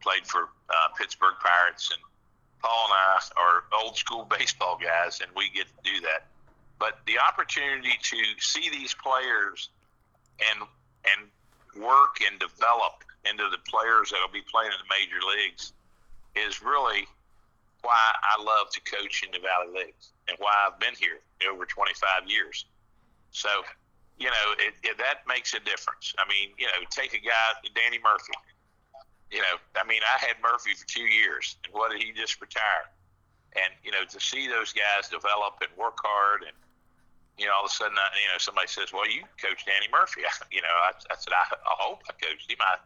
played 0.00 0.26
for 0.26 0.48
uh, 0.70 0.88
Pittsburgh 0.98 1.34
Pirates. 1.40 1.90
And 1.90 2.00
Paul 2.62 2.86
and 2.86 2.94
I 2.94 3.40
are 3.40 3.64
old 3.82 3.96
school 3.96 4.24
baseball 4.38 4.78
guys, 4.82 5.20
and 5.20 5.30
we 5.36 5.50
get 5.50 5.66
to 5.66 5.90
do 5.90 6.00
that. 6.02 6.26
But 6.78 7.00
the 7.06 7.18
opportunity 7.18 7.98
to 8.02 8.16
see 8.38 8.68
these 8.70 8.94
players 8.94 9.68
and 10.50 10.68
and 11.04 11.82
work 11.82 12.16
and 12.28 12.38
develop 12.38 13.04
into 13.28 13.48
the 13.50 13.58
players 13.68 14.10
that 14.10 14.18
will 14.20 14.32
be 14.32 14.44
playing 14.50 14.72
in 14.72 14.78
the 14.82 14.90
major 14.90 15.20
leagues 15.22 15.72
is 16.34 16.62
really 16.62 17.06
why 17.82 17.98
I 18.22 18.42
love 18.42 18.70
to 18.70 18.80
coach 18.82 19.22
in 19.22 19.30
the 19.32 19.38
Valley 19.38 19.84
Leagues 19.84 20.10
and 20.28 20.36
why 20.38 20.54
I've 20.66 20.78
been 20.78 20.94
here 20.94 21.20
over 21.50 21.66
25 21.66 22.30
years. 22.30 22.66
So 23.30 23.48
you 24.18 24.30
know, 24.30 24.46
it, 24.62 24.74
it, 24.86 24.98
that 24.98 25.26
makes 25.26 25.54
a 25.54 25.60
difference. 25.60 26.14
I 26.14 26.28
mean, 26.30 26.54
you 26.54 26.66
know, 26.70 26.78
take 26.90 27.10
a 27.10 27.18
guy, 27.18 27.48
Danny 27.74 27.98
Murphy. 27.98 28.38
You 29.34 29.42
know, 29.42 29.58
I 29.74 29.82
mean, 29.82 30.02
I 30.06 30.20
had 30.22 30.36
Murphy 30.38 30.78
for 30.78 30.86
two 30.86 31.08
years, 31.10 31.56
and 31.64 31.74
what 31.74 31.90
did 31.90 32.02
he 32.02 32.12
just 32.12 32.38
retire? 32.40 32.86
And 33.56 33.72
you 33.82 33.90
know, 33.90 34.04
to 34.04 34.20
see 34.20 34.46
those 34.46 34.72
guys 34.72 35.08
develop 35.08 35.58
and 35.58 35.72
work 35.74 35.98
hard, 36.04 36.46
and 36.46 36.54
you 37.34 37.50
know, 37.50 37.56
all 37.56 37.64
of 37.64 37.72
a 37.72 37.74
sudden, 37.74 37.96
I, 37.98 38.06
you 38.20 38.28
know, 38.30 38.38
somebody 38.38 38.68
says, 38.68 38.92
"Well, 38.92 39.08
you 39.08 39.24
coach 39.40 39.64
Danny 39.64 39.88
Murphy." 39.90 40.22
I, 40.22 40.32
you 40.54 40.62
know, 40.62 40.70
I, 40.70 40.92
I 41.10 41.16
said, 41.16 41.32
I, 41.32 41.42
I 41.48 41.74
hope 41.80 42.04
I 42.06 42.12
coached 42.20 42.46
him. 42.46 42.60
I 42.60 42.76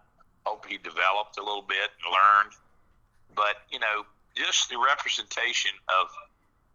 hope 0.46 0.64
he 0.66 0.78
developed 0.78 1.38
a 1.38 1.42
little 1.42 1.66
bit 1.66 1.90
and 1.98 2.06
learned. 2.14 2.54
But 3.34 3.66
you 3.70 3.80
know, 3.82 4.06
just 4.38 4.70
the 4.70 4.78
representation 4.78 5.74
of 5.90 6.06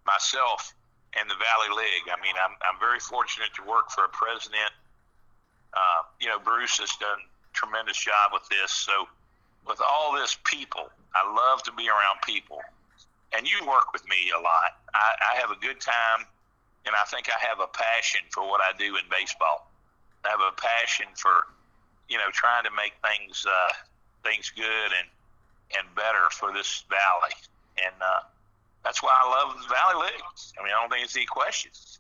myself 0.06 0.74
and 1.18 1.30
the 1.30 1.36
Valley 1.36 1.72
League. 1.76 2.08
I 2.12 2.20
mean, 2.22 2.36
I'm, 2.40 2.56
I'm 2.64 2.80
very 2.80 3.00
fortunate 3.00 3.52
to 3.56 3.64
work 3.64 3.92
for 3.92 4.06
a 4.06 4.12
president. 4.12 4.72
Uh, 5.74 6.04
you 6.20 6.28
know, 6.28 6.40
Bruce 6.40 6.80
has 6.80 6.92
done 7.00 7.20
a 7.20 7.54
tremendous 7.54 8.00
job 8.00 8.32
with 8.32 8.48
this. 8.50 8.72
So, 8.72 9.08
with 9.68 9.80
all 9.80 10.14
this 10.14 10.38
people, 10.46 10.90
I 11.14 11.22
love 11.28 11.64
to 11.64 11.72
be 11.74 11.88
around 11.88 12.20
people. 12.26 12.60
And 13.36 13.48
you 13.48 13.56
work 13.68 13.94
with 13.94 14.04
me 14.10 14.32
a 14.36 14.42
lot. 14.42 14.82
I, 14.94 15.36
I 15.36 15.40
have 15.40 15.52
a 15.52 15.60
good 15.60 15.80
time, 15.80 16.26
and 16.86 16.96
I 16.96 17.06
think 17.08 17.30
I 17.30 17.40
have 17.46 17.60
a 17.60 17.68
passion 17.68 18.22
for 18.32 18.44
what 18.44 18.60
I 18.62 18.76
do 18.78 18.98
in 18.98 19.04
baseball. 19.10 19.72
I 20.26 20.30
have 20.30 20.42
a 20.42 20.56
passion 20.56 21.08
for, 21.16 21.48
you 22.12 22.18
know, 22.18 22.30
trying 22.34 22.64
to 22.66 22.72
make 22.76 22.94
things 23.02 23.46
uh, 23.48 23.74
things 24.24 24.52
good 24.56 24.92
and 25.00 25.08
and 25.80 25.96
better 25.96 26.30
for 26.32 26.52
this 26.52 26.84
valley. 26.90 27.34
And 27.82 27.96
uh, 28.02 28.28
that's 28.84 29.02
why 29.02 29.18
I 29.24 29.30
love 29.30 29.56
the 29.56 29.74
Valley 29.74 30.06
League. 30.06 30.24
I 30.60 30.64
mean, 30.64 30.74
I 30.76 30.82
don't 30.82 30.90
think 30.90 31.06
it's 31.06 31.16
any 31.16 31.26
questions. 31.26 32.00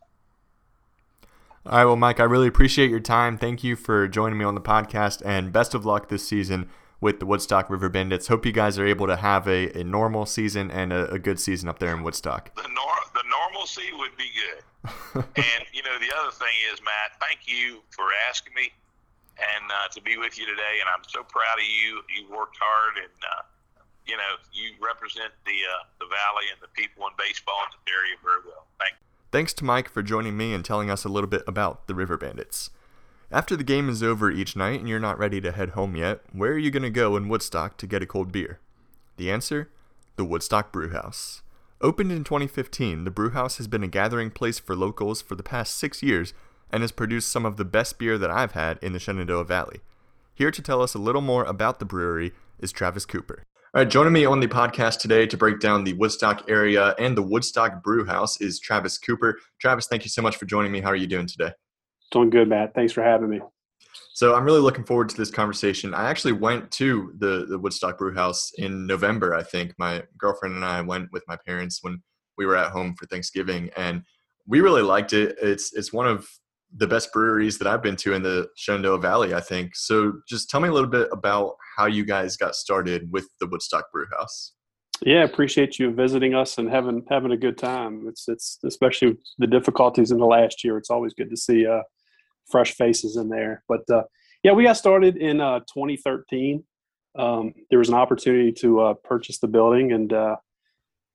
All 1.66 1.78
right, 1.78 1.86
well, 1.86 1.96
Mike, 1.96 2.20
I 2.20 2.24
really 2.24 2.48
appreciate 2.48 2.90
your 2.90 3.00
time. 3.00 3.38
Thank 3.38 3.64
you 3.64 3.76
for 3.76 4.08
joining 4.08 4.38
me 4.38 4.44
on 4.44 4.56
the 4.56 4.62
podcast, 4.62 5.22
and 5.24 5.54
best 5.54 5.74
of 5.74 5.86
luck 5.86 6.10
this 6.10 6.28
season 6.28 6.70
with 7.00 7.20
the 7.20 7.26
Woodstock 7.26 7.70
River 7.70 7.88
Bandits. 7.88 8.28
Hope 8.28 8.46
you 8.46 8.52
guys 8.52 8.80
are 8.80 8.86
able 8.86 9.08
to 9.08 9.16
have 9.16 9.48
a, 9.48 9.80
a 9.80 9.84
normal 9.84 10.26
season 10.26 10.72
and 10.72 10.92
a, 10.92 11.10
a, 11.12 11.20
good 11.20 11.40
season 11.40 11.70
up 11.70 11.80
there 11.80 11.96
in 11.96 12.04
Woodstock. 12.04 12.56
The, 12.56 12.68
nor- 12.74 13.12
the 13.14 13.24
normalcy 13.30 13.94
would 13.98 14.16
be 14.18 14.30
good. 14.34 15.24
and, 15.36 15.66
you 15.72 15.84
know, 15.84 15.98
the 16.00 16.16
other 16.20 16.32
thing 16.32 16.54
is, 16.72 16.80
Matt, 16.82 17.20
thank 17.20 17.42
you 17.46 17.82
for 17.90 18.06
asking 18.30 18.54
me 18.56 18.72
and 19.42 19.66
uh, 19.70 19.90
to 19.92 20.02
be 20.02 20.18
with 20.18 20.38
you 20.38 20.46
today. 20.46 20.80
And 20.80 20.88
I'm 20.88 21.04
so 21.08 21.24
proud 21.26 21.58
of 21.58 21.66
you. 21.66 22.06
You 22.14 22.30
worked 22.30 22.58
hard 22.62 23.02
and, 23.02 23.18
uh, 23.26 23.44
you 24.06 24.18
know, 24.18 24.34
you 24.54 24.78
represent 24.78 25.34
the 25.46 25.58
uh, 25.66 25.84
the 26.00 26.06
valley 26.06 26.48
and 26.54 26.62
the 26.62 26.70
people 26.74 27.06
in 27.08 27.14
baseball 27.18 27.58
in 27.66 27.74
this 27.74 27.86
area 27.90 28.16
very 28.24 28.42
well. 28.46 28.66
Thank. 28.80 28.96
Thanks 29.32 29.54
to 29.62 29.66
Mike 29.66 29.90
for 29.90 30.04
joining 30.04 30.36
me 30.36 30.54
and 30.54 30.66
telling 30.66 30.90
us 30.90 31.06
a 31.06 31.10
little 31.10 31.30
bit 31.30 31.44
about 31.48 31.88
the 31.88 31.96
River 31.96 32.18
Bandits. 32.18 32.70
After 33.32 33.56
the 33.56 33.64
game 33.64 33.88
is 33.88 34.04
over 34.04 34.30
each 34.30 34.58
night 34.58 34.82
and 34.82 34.90
you're 34.90 35.00
not 35.00 35.18
ready 35.18 35.40
to 35.40 35.54
head 35.54 35.70
home 35.70 35.96
yet, 35.96 36.20
where 36.34 36.52
are 36.52 36.58
you 36.58 36.70
going 36.70 36.84
to 36.84 36.90
go 36.90 37.16
in 37.16 37.30
Woodstock 37.30 37.78
to 37.78 37.88
get 37.88 38.04
a 38.04 38.06
cold 38.06 38.32
beer? 38.32 38.60
The 39.16 39.32
answer? 39.32 39.70
The 40.18 40.26
Woodstock 40.26 40.74
Brewhouse. 40.74 41.42
Opened 41.80 42.12
in 42.12 42.26
2015, 42.26 43.06
the 43.06 43.12
brewhouse 43.12 43.56
has 43.58 43.68
been 43.68 43.84
a 43.84 43.88
gathering 43.88 44.32
place 44.32 44.60
for 44.60 44.76
locals 44.76 45.22
for 45.22 45.36
the 45.36 45.44
past 45.44 45.78
six 45.78 46.04
years 46.04 46.34
and 46.72 46.82
has 46.82 46.92
produced 46.92 47.32
some 47.32 47.46
of 47.46 47.58
the 47.58 47.66
best 47.66 48.00
beer 48.00 48.18
that 48.18 48.32
I've 48.32 48.54
had 48.54 48.80
in 48.82 48.94
the 48.94 49.00
Shenandoah 49.00 49.46
Valley. 49.46 49.82
Here 50.34 50.52
to 50.52 50.62
tell 50.62 50.82
us 50.82 50.94
a 50.94 51.00
little 51.00 51.22
more 51.22 51.44
about 51.44 51.80
the 51.80 51.86
brewery 51.86 52.32
is 52.60 52.72
Travis 52.72 53.06
Cooper. 53.06 53.44
All 53.74 53.82
right, 53.82 53.90
joining 53.90 54.14
me 54.14 54.26
on 54.26 54.40
the 54.40 54.48
podcast 54.48 55.00
today 55.00 55.26
to 55.28 55.38
break 55.38 55.60
down 55.60 55.84
the 55.84 55.94
Woodstock 55.94 56.50
area 56.50 56.94
and 57.00 57.16
the 57.16 57.22
Woodstock 57.22 57.84
Brew 57.84 58.06
House 58.06 58.42
is 58.42 58.60
Travis 58.60 58.98
Cooper. 58.98 59.40
Travis, 59.60 59.88
thank 59.88 60.04
you 60.04 60.10
so 60.10 60.22
much 60.22 60.36
for 60.36 60.46
joining 60.46 60.72
me. 60.72 60.82
How 60.82 60.90
are 60.90 60.96
you 60.96 61.08
doing 61.08 61.28
today? 61.28 61.52
Doing 62.12 62.30
good, 62.30 62.50
Matt. 62.50 62.74
Thanks 62.74 62.92
for 62.92 63.02
having 63.02 63.30
me. 63.30 63.40
So 64.14 64.36
I'm 64.36 64.44
really 64.44 64.60
looking 64.60 64.84
forward 64.84 65.10
to 65.10 65.18
this 65.18 65.32
conversation. 65.32 65.94
I 65.94 66.10
actually 66.10 66.34
went 66.34 66.70
to 66.72 67.14
the, 67.18 67.46
the 67.48 67.58
Woodstock 67.58 67.98
Brew 67.98 68.14
House 68.14 68.52
in 68.58 68.86
November, 68.86 69.34
I 69.34 69.44
think. 69.44 69.74
My 69.78 70.04
girlfriend 70.18 70.56
and 70.56 70.66
I 70.66 70.82
went 70.82 71.12
with 71.12 71.24
my 71.28 71.38
parents 71.46 71.80
when 71.82 72.02
we 72.38 72.46
were 72.46 72.58
at 72.58 72.72
home 72.72 72.96
for 72.96 73.06
Thanksgiving 73.06 73.70
and 73.78 74.04
we 74.48 74.62
really 74.62 74.82
liked 74.82 75.14
it. 75.14 75.38
It's 75.42 75.74
it's 75.74 75.94
one 75.94 76.08
of 76.08 76.28
the 76.76 76.88
best 76.88 77.12
breweries 77.12 77.58
that 77.58 77.68
I've 77.68 77.84
been 77.84 77.96
to 77.98 78.14
in 78.14 78.24
the 78.24 78.48
Shenandoah 78.56 79.00
Valley, 79.00 79.34
I 79.34 79.42
think. 79.42 79.76
So 79.76 80.14
just 80.28 80.50
tell 80.50 80.60
me 80.60 80.70
a 80.70 80.72
little 80.72 80.90
bit 80.90 81.10
about 81.12 81.56
how 81.78 81.86
you 81.86 82.06
guys 82.06 82.38
got 82.38 82.56
started 82.56 83.12
with 83.12 83.28
the 83.40 83.48
Woodstock 83.48 83.92
Brew 83.92 84.06
House. 84.18 84.54
Yeah, 85.04 85.24
appreciate 85.24 85.80
you 85.80 85.92
visiting 85.92 86.36
us 86.36 86.60
and 86.60 86.70
having 86.70 87.04
having 87.10 87.32
a 87.32 87.38
good 87.38 87.58
time. 87.58 88.06
It's 88.08 88.28
it's 88.28 88.60
especially 88.64 89.18
the 89.40 89.48
difficulties 89.48 90.12
in 90.12 90.20
the 90.20 90.26
last 90.26 90.64
year. 90.64 90.78
It's 90.78 90.92
always 90.92 91.14
good 91.14 91.32
to 91.32 91.38
see 91.38 91.66
uh, 91.66 91.82
fresh 92.50 92.74
faces 92.76 93.18
in 93.18 93.28
there. 93.28 93.64
But 93.68 93.82
uh, 93.90 94.04
yeah, 94.44 94.52
we 94.52 94.64
got 94.64 94.78
started 94.78 95.18
in 95.18 95.42
uh, 95.42 95.60
2013. 95.62 96.64
Um, 97.18 97.54
there 97.70 97.80
was 97.80 97.90
an 97.90 97.96
opportunity 97.96 98.52
to 98.54 98.80
uh, 98.82 98.94
purchase 99.04 99.40
the 99.40 99.48
building, 99.48 99.92
and 99.92 100.14
uh, 100.14 100.36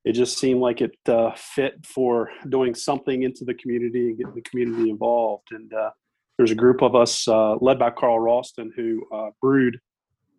it 0.06 0.12
just 0.12 0.38
seemed 0.38 0.60
like 0.60 0.80
it 0.80 0.96
uh, 1.08 1.32
fit 1.34 1.84
for 1.84 2.30
doing 2.48 2.76
something 2.76 3.24
into 3.24 3.44
the 3.44 3.54
community 3.54 4.10
and 4.10 4.16
getting 4.16 4.34
the 4.36 4.40
community 4.42 4.88
involved. 4.88 5.48
And 5.50 5.74
uh, 5.74 5.90
there's 6.38 6.52
a 6.52 6.54
group 6.54 6.80
of 6.80 6.94
us 6.94 7.26
uh, 7.26 7.56
led 7.56 7.80
by 7.80 7.90
Carl 7.90 8.20
Ralston 8.20 8.72
who 8.76 9.04
uh, 9.12 9.30
brewed 9.42 9.80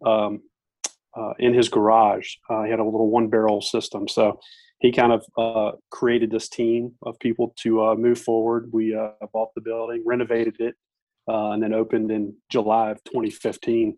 um, 0.06 0.42
uh, 1.18 1.34
in 1.38 1.54
his 1.54 1.68
garage. 1.68 2.36
He 2.50 2.70
had 2.70 2.80
a 2.80 2.84
little 2.86 3.10
one 3.10 3.28
barrel 3.28 3.60
system. 3.62 4.08
So 4.08 4.40
he 4.80 4.90
kind 4.94 5.12
of 5.12 5.76
created 5.92 6.32
this 6.32 6.48
team 6.48 6.94
of 7.04 7.20
people 7.20 7.54
to 7.58 7.94
move 7.98 8.22
forward. 8.22 8.70
We 8.72 8.98
bought 9.34 9.54
the 9.54 9.62
building, 9.62 10.02
renovated 10.06 10.56
it, 10.60 10.76
and 11.28 11.62
then 11.62 11.74
opened 11.74 12.10
in 12.10 12.34
July 12.50 12.92
of 12.92 13.04
2015 13.04 13.98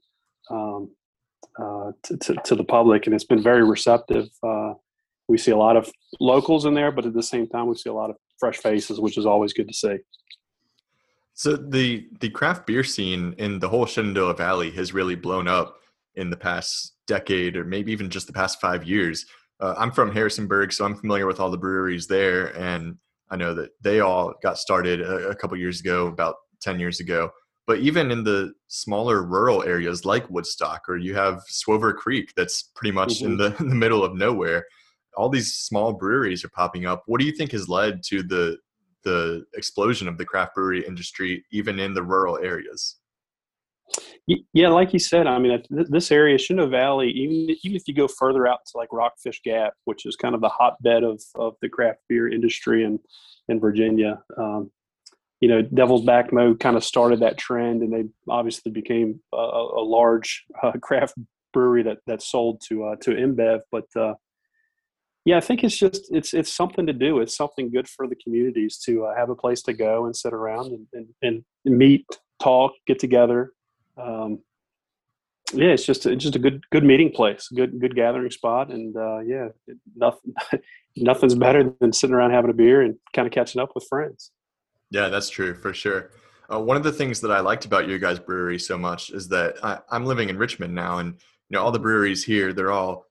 um, 0.49 0.89
uh, 1.59 1.91
to, 2.03 2.17
to, 2.17 2.35
to, 2.43 2.55
the 2.55 2.63
public, 2.63 3.05
and 3.05 3.13
it's 3.13 3.23
been 3.23 3.43
very 3.43 3.63
receptive. 3.63 4.29
Uh, 4.41 4.73
we 5.29 5.37
see 5.37 5.51
a 5.51 5.57
lot 5.57 5.77
of 5.77 5.89
locals 6.19 6.65
in 6.65 6.73
there, 6.73 6.91
but 6.91 7.05
at 7.05 7.13
the 7.13 7.23
same 7.23 7.47
time, 7.47 7.67
we 7.67 7.75
see 7.75 7.89
a 7.89 7.93
lot 7.93 8.09
of 8.09 8.17
fresh 8.39 8.57
faces, 8.57 8.99
which 8.99 9.17
is 9.17 9.25
always 9.25 9.53
good 9.53 9.67
to 9.67 9.73
see. 9.73 9.97
So 11.35 11.55
the 11.55 12.07
the 12.19 12.29
craft 12.31 12.67
beer 12.67 12.83
scene 12.83 13.33
in 13.37 13.59
the 13.59 13.69
whole 13.69 13.85
Shenandoah 13.85 14.33
Valley 14.33 14.71
has 14.71 14.93
really 14.93 15.15
blown 15.15 15.47
up 15.47 15.77
in 16.15 16.29
the 16.29 16.35
past 16.35 16.95
decade, 17.07 17.55
or 17.55 17.63
maybe 17.63 17.93
even 17.93 18.09
just 18.09 18.27
the 18.27 18.33
past 18.33 18.59
five 18.59 18.83
years. 18.83 19.25
Uh, 19.61 19.75
I'm 19.77 19.91
from 19.91 20.11
Harrisonburg, 20.11 20.73
so 20.73 20.83
I'm 20.83 20.95
familiar 20.95 21.27
with 21.27 21.39
all 21.39 21.51
the 21.51 21.57
breweries 21.57 22.07
there, 22.07 22.57
and 22.57 22.97
I 23.29 23.37
know 23.37 23.53
that 23.53 23.69
they 23.81 23.99
all 23.99 24.33
got 24.41 24.57
started 24.57 24.99
a, 24.99 25.29
a 25.29 25.35
couple 25.35 25.57
years 25.57 25.79
ago, 25.79 26.07
about 26.07 26.35
ten 26.61 26.79
years 26.79 26.99
ago. 26.99 27.29
But 27.67 27.79
even 27.79 28.09
in 28.09 28.23
the 28.23 28.53
smaller 28.67 29.23
rural 29.23 29.61
areas 29.63 30.03
like 30.03 30.29
Woodstock, 30.29 30.89
or 30.89 30.97
you 30.97 31.13
have 31.13 31.43
Swover 31.47 31.93
Creek, 31.93 32.33
that's 32.35 32.63
pretty 32.75 32.91
much 32.91 33.19
mm-hmm. 33.19 33.25
in 33.27 33.37
the 33.37 33.55
in 33.59 33.69
the 33.69 33.75
middle 33.75 34.03
of 34.03 34.15
nowhere. 34.15 34.65
All 35.19 35.27
these 35.27 35.53
small 35.53 35.91
breweries 35.91 36.45
are 36.45 36.49
popping 36.49 36.85
up. 36.85 37.03
What 37.05 37.19
do 37.19 37.25
you 37.25 37.33
think 37.33 37.51
has 37.51 37.67
led 37.67 38.01
to 38.03 38.23
the 38.23 38.57
the 39.03 39.45
explosion 39.53 40.07
of 40.07 40.17
the 40.17 40.25
craft 40.25 40.55
brewery 40.55 40.85
industry, 40.85 41.43
even 41.51 41.77
in 41.77 41.93
the 41.93 42.03
rural 42.03 42.37
areas? 42.37 42.95
Yeah, 44.53 44.69
like 44.69 44.93
you 44.93 44.99
said, 44.99 45.27
I 45.27 45.39
mean, 45.39 45.61
this 45.69 46.11
area, 46.11 46.37
Shenandoah 46.37 46.69
Valley, 46.69 47.09
even 47.09 47.57
even 47.63 47.75
if 47.75 47.83
you 47.87 47.93
go 47.93 48.07
further 48.07 48.47
out 48.47 48.59
to 48.67 48.77
like 48.77 48.93
Rockfish 48.93 49.41
Gap, 49.43 49.73
which 49.83 50.05
is 50.05 50.15
kind 50.15 50.35
of 50.35 50.41
the 50.41 50.49
hotbed 50.49 51.03
of 51.03 51.21
of 51.35 51.55
the 51.61 51.67
craft 51.67 51.99
beer 52.07 52.31
industry 52.31 52.85
in 52.85 52.99
in 53.49 53.59
Virginia, 53.59 54.21
um, 54.37 54.71
you 55.41 55.49
know, 55.49 55.61
Devil's 55.61 56.05
Backbone 56.05 56.57
kind 56.57 56.77
of 56.77 56.83
started 56.83 57.19
that 57.21 57.37
trend, 57.37 57.81
and 57.81 57.91
they 57.91 58.05
obviously 58.29 58.71
became 58.71 59.19
a, 59.33 59.37
a 59.37 59.83
large 59.83 60.45
uh, 60.63 60.71
craft 60.81 61.15
brewery 61.51 61.83
that 61.83 61.97
that 62.07 62.21
sold 62.21 62.61
to 62.69 62.85
uh, 62.85 62.95
to 63.01 63.11
InBev. 63.11 63.59
But 63.71 63.85
uh, 63.95 64.13
yeah, 65.29 65.37
I 65.37 65.41
think 65.41 65.63
it's 65.63 65.77
just 65.77 66.11
it's 66.11 66.33
it's 66.33 66.51
something 66.51 66.87
to 66.87 66.93
do. 66.93 67.19
It's 67.19 67.37
something 67.37 67.69
good 67.69 67.87
for 67.87 68.07
the 68.07 68.15
communities 68.15 68.77
to 68.85 69.05
uh, 69.05 69.15
have 69.15 69.29
a 69.29 69.35
place 69.35 69.61
to 69.63 69.73
go 69.73 70.05
and 70.05 70.15
sit 70.15 70.33
around 70.33 70.71
and, 70.71 71.07
and, 71.21 71.43
and 71.63 71.77
meet, 71.77 72.07
talk, 72.41 72.71
get 72.87 72.97
together. 72.97 73.51
Um, 73.95 74.39
yeah, 75.53 75.67
it's 75.67 75.85
just 75.85 76.07
it's 76.07 76.23
just 76.23 76.35
a 76.35 76.39
good 76.39 76.63
good 76.71 76.83
meeting 76.83 77.11
place, 77.11 77.47
good 77.55 77.79
good 77.79 77.95
gathering 77.95 78.31
spot, 78.31 78.71
and 78.71 78.97
uh, 78.97 79.19
yeah, 79.19 79.49
nothing 79.95 80.33
nothing's 80.97 81.35
better 81.35 81.75
than 81.79 81.93
sitting 81.93 82.15
around 82.15 82.31
having 82.31 82.49
a 82.49 82.55
beer 82.55 82.81
and 82.81 82.95
kind 83.13 83.27
of 83.27 83.31
catching 83.31 83.61
up 83.61 83.69
with 83.75 83.85
friends. 83.87 84.31
Yeah, 84.89 85.09
that's 85.09 85.29
true 85.29 85.53
for 85.53 85.75
sure. 85.75 86.09
Uh, 86.51 86.59
one 86.59 86.75
of 86.75 86.81
the 86.81 86.91
things 86.91 87.21
that 87.21 87.29
I 87.29 87.41
liked 87.41 87.65
about 87.65 87.87
your 87.87 87.99
guys' 87.99 88.17
brewery 88.17 88.57
so 88.57 88.79
much 88.79 89.11
is 89.11 89.27
that 89.27 89.63
I, 89.63 89.77
I'm 89.91 90.07
living 90.07 90.29
in 90.29 90.39
Richmond 90.39 90.73
now, 90.73 90.97
and 90.97 91.13
you 91.13 91.55
know 91.55 91.61
all 91.61 91.71
the 91.71 91.77
breweries 91.77 92.23
here 92.23 92.51
they're 92.51 92.71
all 92.71 93.05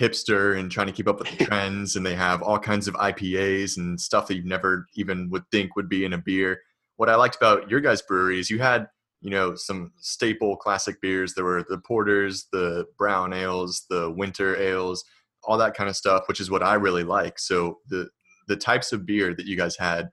hipster 0.00 0.58
and 0.58 0.70
trying 0.70 0.86
to 0.86 0.92
keep 0.92 1.08
up 1.08 1.18
with 1.18 1.36
the 1.36 1.44
trends, 1.46 1.96
and 1.96 2.04
they 2.04 2.14
have 2.14 2.42
all 2.42 2.58
kinds 2.58 2.88
of 2.88 2.94
IPAs 2.94 3.76
and 3.76 4.00
stuff 4.00 4.26
that 4.28 4.36
you 4.36 4.44
never 4.44 4.86
even 4.94 5.28
would 5.30 5.44
think 5.50 5.76
would 5.76 5.88
be 5.88 6.04
in 6.04 6.12
a 6.12 6.18
beer. 6.18 6.60
What 6.96 7.08
I 7.08 7.16
liked 7.16 7.36
about 7.36 7.70
your 7.70 7.80
guys' 7.80 8.02
brewery 8.02 8.40
is 8.40 8.50
you 8.50 8.58
had 8.58 8.88
you 9.20 9.30
know 9.30 9.54
some 9.54 9.92
staple 9.98 10.56
classic 10.56 11.00
beers. 11.00 11.34
There 11.34 11.44
were 11.44 11.64
the 11.68 11.78
porters, 11.78 12.46
the 12.52 12.86
brown 12.98 13.32
ales, 13.32 13.86
the 13.90 14.10
winter 14.10 14.56
ales, 14.56 15.04
all 15.44 15.58
that 15.58 15.74
kind 15.74 15.88
of 15.88 15.96
stuff, 15.96 16.24
which 16.28 16.40
is 16.40 16.50
what 16.50 16.62
I 16.62 16.74
really 16.74 17.04
like. 17.04 17.38
So 17.38 17.78
the 17.88 18.08
the 18.48 18.56
types 18.56 18.92
of 18.92 19.06
beer 19.06 19.34
that 19.34 19.46
you 19.46 19.56
guys 19.56 19.76
had 19.76 20.10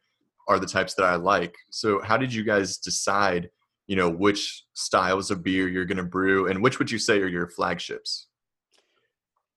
are 0.47 0.59
the 0.59 0.67
types 0.67 0.93
that 0.95 1.05
I 1.05 1.15
like. 1.15 1.55
So 1.69 2.01
how 2.01 2.17
did 2.17 2.33
you 2.33 2.43
guys 2.43 2.77
decide, 2.77 3.49
you 3.87 3.95
know, 3.95 4.09
which 4.09 4.65
styles 4.73 5.31
of 5.31 5.43
beer 5.43 5.67
you're 5.67 5.85
going 5.85 5.97
to 5.97 6.03
brew 6.03 6.47
and 6.47 6.61
which 6.61 6.79
would 6.79 6.91
you 6.91 6.99
say 6.99 7.21
are 7.21 7.27
your 7.27 7.47
flagships? 7.47 8.27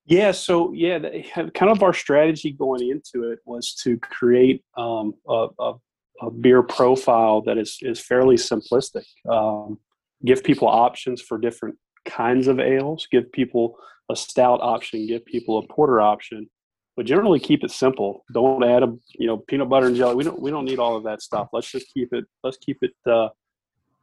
Yeah, 0.07 0.31
so 0.31 0.73
yeah, 0.73 1.01
kind 1.35 1.71
of 1.71 1.83
our 1.83 1.93
strategy 1.93 2.53
going 2.53 2.89
into 2.89 3.29
it 3.29 3.41
was 3.45 3.75
to 3.83 3.99
create 3.99 4.63
um, 4.77 5.15
a, 5.29 5.49
a, 5.59 5.75
a, 6.23 6.31
beer 6.31 6.63
profile 6.63 7.43
that 7.43 7.59
is 7.59 7.79
is 7.83 7.99
fairly 7.99 8.37
simplistic. 8.37 9.05
Um, 9.29 9.81
give 10.25 10.45
people 10.45 10.69
options 10.69 11.21
for 11.21 11.39
different 11.39 11.77
kinds 12.05 12.47
of 12.47 12.61
ales. 12.61 13.09
Give 13.11 13.31
people 13.33 13.79
a 14.09 14.15
stout 14.15 14.61
option. 14.63 15.09
Give 15.09 15.25
people 15.25 15.59
a 15.59 15.67
porter 15.67 16.01
option, 16.01 16.49
but 16.97 17.05
generally 17.05 17.41
keep 17.41 17.65
it 17.65 17.73
simple. 17.73 18.25
Don't 18.33 18.63
add 18.63 18.85
a 18.85 18.95
you 19.19 19.27
know 19.27 19.39
peanut 19.39 19.69
butter 19.69 19.89
and 19.89 19.97
jelly. 19.97 20.15
We 20.15 20.23
don't 20.23 20.41
we 20.41 20.53
don't 20.53 20.67
need 20.67 20.79
all 20.79 20.97
of 20.97 21.03
that 21.03 21.21
stuff. 21.21 21.49
Let's 21.53 21.69
just 21.69 21.93
keep 21.93 22.13
it 22.13 22.27
let's 22.45 22.59
keep 22.59 22.79
it 22.81 22.95
uh, 23.11 23.31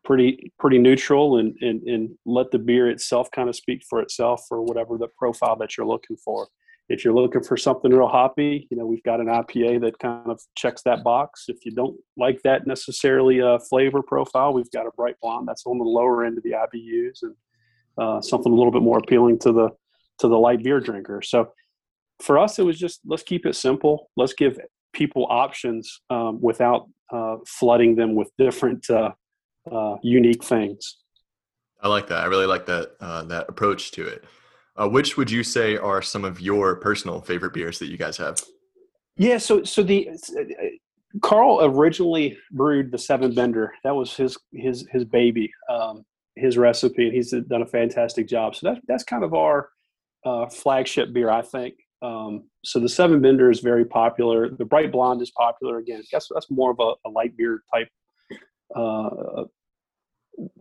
pretty 0.04 0.52
pretty 0.60 0.78
neutral 0.78 1.38
and, 1.38 1.56
and 1.62 1.82
and 1.84 2.10
let 2.26 2.52
the 2.52 2.60
beer 2.60 2.90
itself 2.90 3.30
kind 3.32 3.50
of 3.50 3.56
speak 3.56 3.84
for 3.90 4.02
itself 4.02 4.44
for 4.48 4.62
whatever 4.62 4.98
the 4.98 5.08
profile 5.18 5.56
that 5.58 5.78
you're 5.78 5.88
looking 5.88 6.18
for. 6.18 6.48
If 6.90 7.06
you're 7.06 7.14
looking 7.14 7.42
for 7.42 7.56
something 7.56 7.92
real 7.92 8.08
hoppy, 8.08 8.68
you 8.70 8.78
know 8.78 8.86
we've 8.86 9.04
got 9.04 9.22
an 9.22 9.28
IPA 9.28 9.82
that 9.82 10.00
kind 10.00 10.30
of 10.30 10.42
checks 10.56 10.82
that 10.84 11.04
box. 11.04 11.46
If 11.48 11.66
you 11.66 11.72
don't 11.72 11.98
like 12.18 12.42
that 12.44 12.68
necessarily 12.68 13.42
uh, 13.42 13.60
flavor 13.70 14.02
profile, 14.02 14.54
we've 14.54 14.72
got 14.72 14.86
a 14.86 14.92
bright 14.92 15.16
blonde 15.22 15.48
that's 15.48 15.66
on 15.66 15.78
the 15.78 15.86
lower 15.86 16.26
end 16.26 16.38
of 16.38 16.44
the 16.44 16.52
IBUs 16.52 17.24
and 17.24 17.36
uh, 17.98 18.22
something 18.22 18.52
a 18.52 18.56
little 18.56 18.72
bit 18.72 18.82
more 18.82 18.98
appealing 18.98 19.40
to 19.40 19.52
the 19.52 19.70
to 20.20 20.28
the 20.28 20.38
light 20.38 20.64
beer 20.64 20.80
drinker. 20.80 21.22
So 21.22 21.52
for 22.22 22.38
us, 22.38 22.60
it 22.60 22.64
was 22.64 22.78
just 22.78 23.00
let's 23.06 23.24
keep 23.24 23.46
it 23.46 23.56
simple. 23.56 24.10
Let's 24.18 24.34
give 24.34 24.60
people 24.94 25.26
options 25.30 26.02
um, 26.10 26.40
without 26.42 26.88
uh, 27.12 27.38
flooding 27.48 27.96
them 27.96 28.16
with 28.16 28.30
different 28.38 28.90
uh, 28.90 29.12
uh, 29.72 29.96
unique 30.02 30.44
things. 30.44 30.98
I 31.82 31.88
like 31.88 32.08
that. 32.08 32.20
I 32.20 32.26
really 32.26 32.46
like 32.46 32.66
that 32.68 32.92
uh, 33.00 33.24
that 33.26 33.50
approach 33.50 33.92
to 33.92 34.08
it. 34.08 34.24
Uh, 34.76 34.88
which 34.90 35.18
would 35.18 35.30
you 35.30 35.44
say 35.44 35.78
are 35.78 36.02
some 36.02 36.26
of 36.26 36.42
your 36.42 36.76
personal 36.78 37.22
favorite 37.22 37.54
beers 37.54 37.78
that 37.80 37.88
you 37.88 37.98
guys 37.98 38.18
have? 38.18 38.40
Yeah, 39.18 39.38
so 39.38 39.64
so 39.64 39.84
the 39.84 40.10
uh, 40.10 40.44
Carl 41.22 41.60
originally 41.62 42.38
brewed 42.52 42.92
the 42.92 42.98
Seven 42.98 43.36
Bender. 43.36 43.74
That 43.84 43.96
was 43.96 44.16
his 44.16 44.38
his 44.52 44.88
his 44.92 45.06
baby, 45.06 45.52
um, 45.70 46.04
his 46.36 46.58
recipe, 46.58 47.06
and 47.06 47.14
he's 47.14 47.32
done 47.32 47.62
a 47.62 47.68
fantastic 47.68 48.28
job. 48.28 48.56
So 48.56 48.70
that's 48.70 48.82
that's 48.88 49.04
kind 49.04 49.24
of 49.24 49.34
our 49.34 49.70
uh, 50.26 50.48
flagship 50.48 51.14
beer, 51.14 51.30
I 51.30 51.42
think. 51.42 51.76
Um, 52.02 52.50
so 52.64 52.80
the 52.80 52.90
Seven 52.90 53.22
Bender 53.22 53.52
is 53.52 53.60
very 53.60 53.86
popular. 53.86 54.50
The 54.50 54.66
Bright 54.66 54.92
Blonde 54.92 55.22
is 55.22 55.32
popular. 55.32 55.78
Again, 55.78 56.02
that's 56.12 56.30
that's 56.34 56.50
more 56.50 56.72
of 56.72 56.80
a, 56.80 57.08
a 57.08 57.12
light 57.12 57.38
beer 57.38 57.62
type. 57.74 57.88
Uh, 58.76 59.44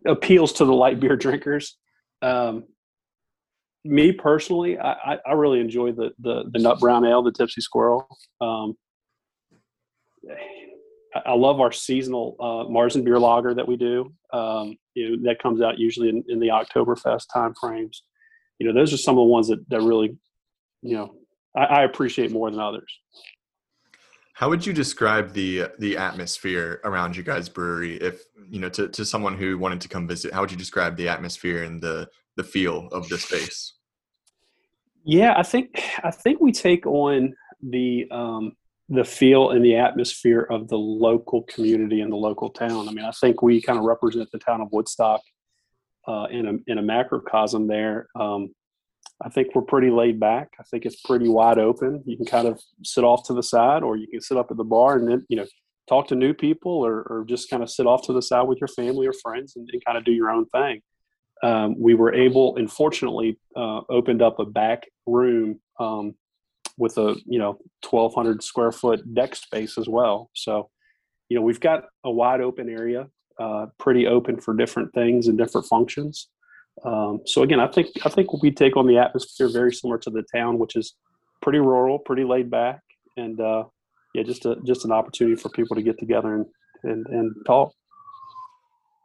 appeals 0.07 0.53
to 0.55 0.64
the 0.64 0.72
light 0.72 1.01
beer 1.01 1.16
drinkers. 1.16 1.79
Um, 2.20 2.64
me 3.85 4.12
personally, 4.12 4.79
I, 4.79 5.18
I, 5.27 5.33
really 5.33 5.61
enjoy 5.61 5.92
the, 5.92 6.11
the, 6.20 6.44
the 6.53 6.59
nut 6.59 6.79
brown 6.79 7.05
ale, 7.05 7.22
the 7.22 7.33
Tipsy 7.33 7.61
Squirrel. 7.61 8.07
Um, 8.40 8.77
I 11.14 11.35
love 11.35 11.61
our 11.61 11.72
seasonal 11.72 12.37
uh, 12.38 12.70
Marzen 12.70 13.05
beer 13.05 13.18
lager 13.18 13.55
that 13.55 13.66
we 13.66 13.77
do. 13.77 14.12
Um, 14.33 14.77
you 14.94 15.16
know, 15.16 15.29
that 15.29 15.42
comes 15.42 15.61
out 15.61 15.79
usually 15.79 16.09
in, 16.09 16.25
in 16.29 16.38
the 16.38 16.48
Oktoberfest 16.48 17.25
time 17.33 17.55
frames. 17.61 18.05
You 18.59 18.68
know, 18.68 18.72
those 18.72 18.92
are 18.94 18.98
some 18.98 19.14
of 19.14 19.22
the 19.22 19.31
ones 19.31 19.48
that, 19.48 19.68
that 19.68 19.81
really, 19.81 20.16
you 20.83 20.96
know, 20.96 21.14
I, 21.57 21.64
I 21.64 21.83
appreciate 21.83 22.31
more 22.31 22.51
than 22.51 22.61
others. 22.61 23.01
How 24.34 24.48
would 24.48 24.64
you 24.66 24.72
describe 24.72 25.32
the 25.32 25.68
the 25.78 25.96
atmosphere 25.96 26.80
around 26.84 27.16
you 27.16 27.22
guys' 27.22 27.48
brewery? 27.48 27.96
If 27.96 28.22
you 28.50 28.60
know, 28.60 28.68
to, 28.70 28.88
to 28.88 29.04
someone 29.04 29.36
who 29.36 29.58
wanted 29.58 29.80
to 29.82 29.88
come 29.88 30.08
visit, 30.08 30.32
how 30.32 30.40
would 30.40 30.50
you 30.50 30.56
describe 30.56 30.96
the 30.96 31.08
atmosphere 31.08 31.64
and 31.64 31.80
the 31.80 32.08
the 32.36 32.44
feel 32.44 32.88
of 32.92 33.08
the 33.08 33.18
space? 33.18 33.74
Yeah, 35.04 35.34
I 35.36 35.42
think 35.42 35.82
I 36.02 36.10
think 36.10 36.40
we 36.40 36.52
take 36.52 36.86
on 36.86 37.34
the 37.62 38.08
um, 38.10 38.52
the 38.88 39.04
feel 39.04 39.50
and 39.50 39.64
the 39.64 39.76
atmosphere 39.76 40.46
of 40.50 40.68
the 40.68 40.78
local 40.78 41.42
community 41.42 42.00
and 42.00 42.12
the 42.12 42.16
local 42.16 42.50
town. 42.50 42.88
I 42.88 42.92
mean, 42.92 43.04
I 43.04 43.10
think 43.10 43.42
we 43.42 43.60
kind 43.60 43.78
of 43.78 43.84
represent 43.84 44.30
the 44.30 44.38
town 44.38 44.60
of 44.60 44.68
Woodstock 44.70 45.20
uh, 46.06 46.26
in 46.30 46.46
a 46.46 46.70
in 46.70 46.78
a 46.78 46.82
macrocosm 46.82 47.66
there. 47.66 48.06
Um, 48.14 48.54
I 49.24 49.28
think 49.28 49.54
we're 49.54 49.62
pretty 49.62 49.90
laid 49.90 50.18
back. 50.18 50.48
I 50.58 50.64
think 50.64 50.85
it's 50.85 51.00
pretty 51.00 51.28
wide 51.28 51.58
open. 51.58 52.02
You 52.06 52.16
can 52.16 52.26
kind 52.26 52.48
of 52.48 52.61
sit 52.82 53.04
off 53.04 53.26
to 53.26 53.35
the 53.35 53.42
side, 53.42 53.82
or 53.82 53.96
you 53.96 54.08
can 54.08 54.20
sit 54.20 54.37
up 54.37 54.50
at 54.50 54.56
the 54.56 54.64
bar 54.64 54.96
and 54.96 55.08
then 55.08 55.24
you 55.28 55.37
know 55.37 55.46
talk 55.88 56.08
to 56.08 56.14
new 56.14 56.35
people, 56.35 56.72
or, 56.72 57.02
or 57.02 57.24
just 57.28 57.50
kind 57.50 57.62
of 57.62 57.70
sit 57.70 57.87
off 57.87 58.06
to 58.06 58.12
the 58.12 58.22
side 58.22 58.42
with 58.42 58.58
your 58.61 58.68
family 58.68 59.06
or 59.06 59.12
friends 59.12 59.54
and, 59.56 59.68
and 59.72 59.85
kind 59.85 59.98
of 59.98 60.04
do 60.04 60.12
your 60.12 60.30
own 60.30 60.46
thing. 60.46 60.80
Um, 61.42 61.74
we 61.78 61.94
were 61.94 62.14
able, 62.14 62.56
and 62.56 62.70
fortunately, 62.70 63.38
uh, 63.56 63.80
opened 63.88 64.22
up 64.22 64.38
a 64.38 64.44
back 64.44 64.85
room 65.06 65.61
um, 65.78 66.14
with 66.78 66.98
a 66.98 67.16
you 67.26 67.38
know 67.38 67.58
1,200 67.88 68.42
square 68.42 68.72
foot 68.72 69.14
deck 69.14 69.35
space 69.37 69.78
as 69.78 69.88
well. 69.88 70.30
So, 70.35 70.70
you 71.28 71.37
know, 71.37 71.42
we've 71.42 71.61
got 71.61 71.85
a 72.04 72.11
wide 72.11 72.40
open 72.40 72.68
area, 72.68 73.08
uh, 73.38 73.66
pretty 73.78 74.06
open 74.06 74.40
for 74.40 74.54
different 74.54 74.92
things 74.94 75.28
and 75.28 75.38
different 75.38 75.66
functions. 75.66 76.28
Um, 76.85 77.20
so 77.26 77.42
again, 77.42 77.61
I 77.61 77.66
think 77.68 77.88
I 78.04 78.08
think 78.08 78.42
we 78.42 78.50
take 78.50 78.76
on 78.76 78.87
the 78.87 78.98
atmosphere 78.98 79.48
very 79.48 79.72
similar 79.72 79.98
to 79.98 80.11
the 80.11 80.24
town, 80.35 80.58
which 80.58 80.76
is 80.76 80.94
pretty 81.40 81.58
rural, 81.58 81.98
pretty 81.98 82.24
laid 82.24 82.50
back, 82.50 82.80
and 83.16 83.40
uh, 83.40 83.64
yeah, 84.14 84.22
just 84.22 84.46
a 84.46 84.56
just 84.64 84.85
an 84.85 84.92
opportunity 84.92 85.37
for 85.37 85.48
people 85.50 85.76
to 85.76 85.82
get 85.82 85.98
together 85.98 86.35
and 86.35 86.46
and, 86.85 87.06
and 87.06 87.35
talk. 87.46 87.72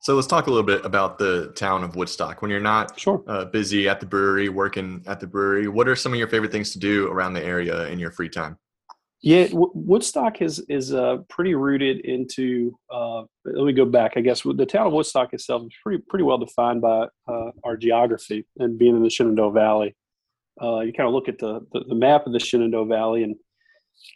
So 0.01 0.15
let's 0.15 0.27
talk 0.27 0.47
a 0.47 0.49
little 0.49 0.65
bit 0.65 0.85
about 0.85 1.17
the 1.17 1.51
town 1.55 1.83
of 1.83 1.95
Woodstock. 1.95 2.41
When 2.41 2.49
you're 2.49 2.59
not 2.59 2.97
Sure. 2.99 3.23
uh, 3.27 3.45
busy 3.45 3.89
at 3.89 3.99
the 3.99 4.05
brewery, 4.05 4.47
working 4.47 5.03
at 5.05 5.19
the 5.19 5.27
brewery, 5.27 5.67
what 5.67 5.87
are 5.87 5.95
some 5.95 6.13
of 6.13 6.19
your 6.19 6.29
favorite 6.29 6.51
things 6.51 6.71
to 6.71 6.79
do 6.79 7.07
around 7.07 7.33
the 7.33 7.43
area 7.43 7.87
in 7.87 7.99
your 7.99 8.11
free 8.11 8.29
time? 8.29 8.57
Yeah, 9.21 9.47
Woodstock 9.51 10.41
is 10.43 10.59
is 10.69 10.93
uh, 10.93 11.17
pretty 11.27 11.55
rooted 11.55 12.01
into. 12.05 12.77
Uh, 12.91 13.23
let 13.45 13.65
me 13.65 13.73
go 13.73 13.85
back. 13.85 14.13
I 14.15 14.21
guess 14.21 14.43
the 14.43 14.65
town 14.65 14.87
of 14.87 14.93
Woodstock 14.93 15.33
itself 15.33 15.63
is 15.63 15.75
pretty 15.81 16.03
pretty 16.07 16.23
well 16.23 16.37
defined 16.37 16.81
by 16.81 17.07
uh, 17.27 17.51
our 17.63 17.75
geography 17.77 18.45
and 18.59 18.77
being 18.77 18.95
in 18.95 19.01
the 19.01 19.09
Shenandoah 19.09 19.51
Valley. 19.51 19.95
Uh, 20.61 20.81
you 20.81 20.93
kind 20.93 21.07
of 21.07 21.13
look 21.13 21.27
at 21.27 21.39
the, 21.39 21.61
the 21.73 21.83
the 21.89 21.95
map 21.95 22.27
of 22.27 22.33
the 22.33 22.39
Shenandoah 22.39 22.85
Valley, 22.85 23.23
and 23.23 23.35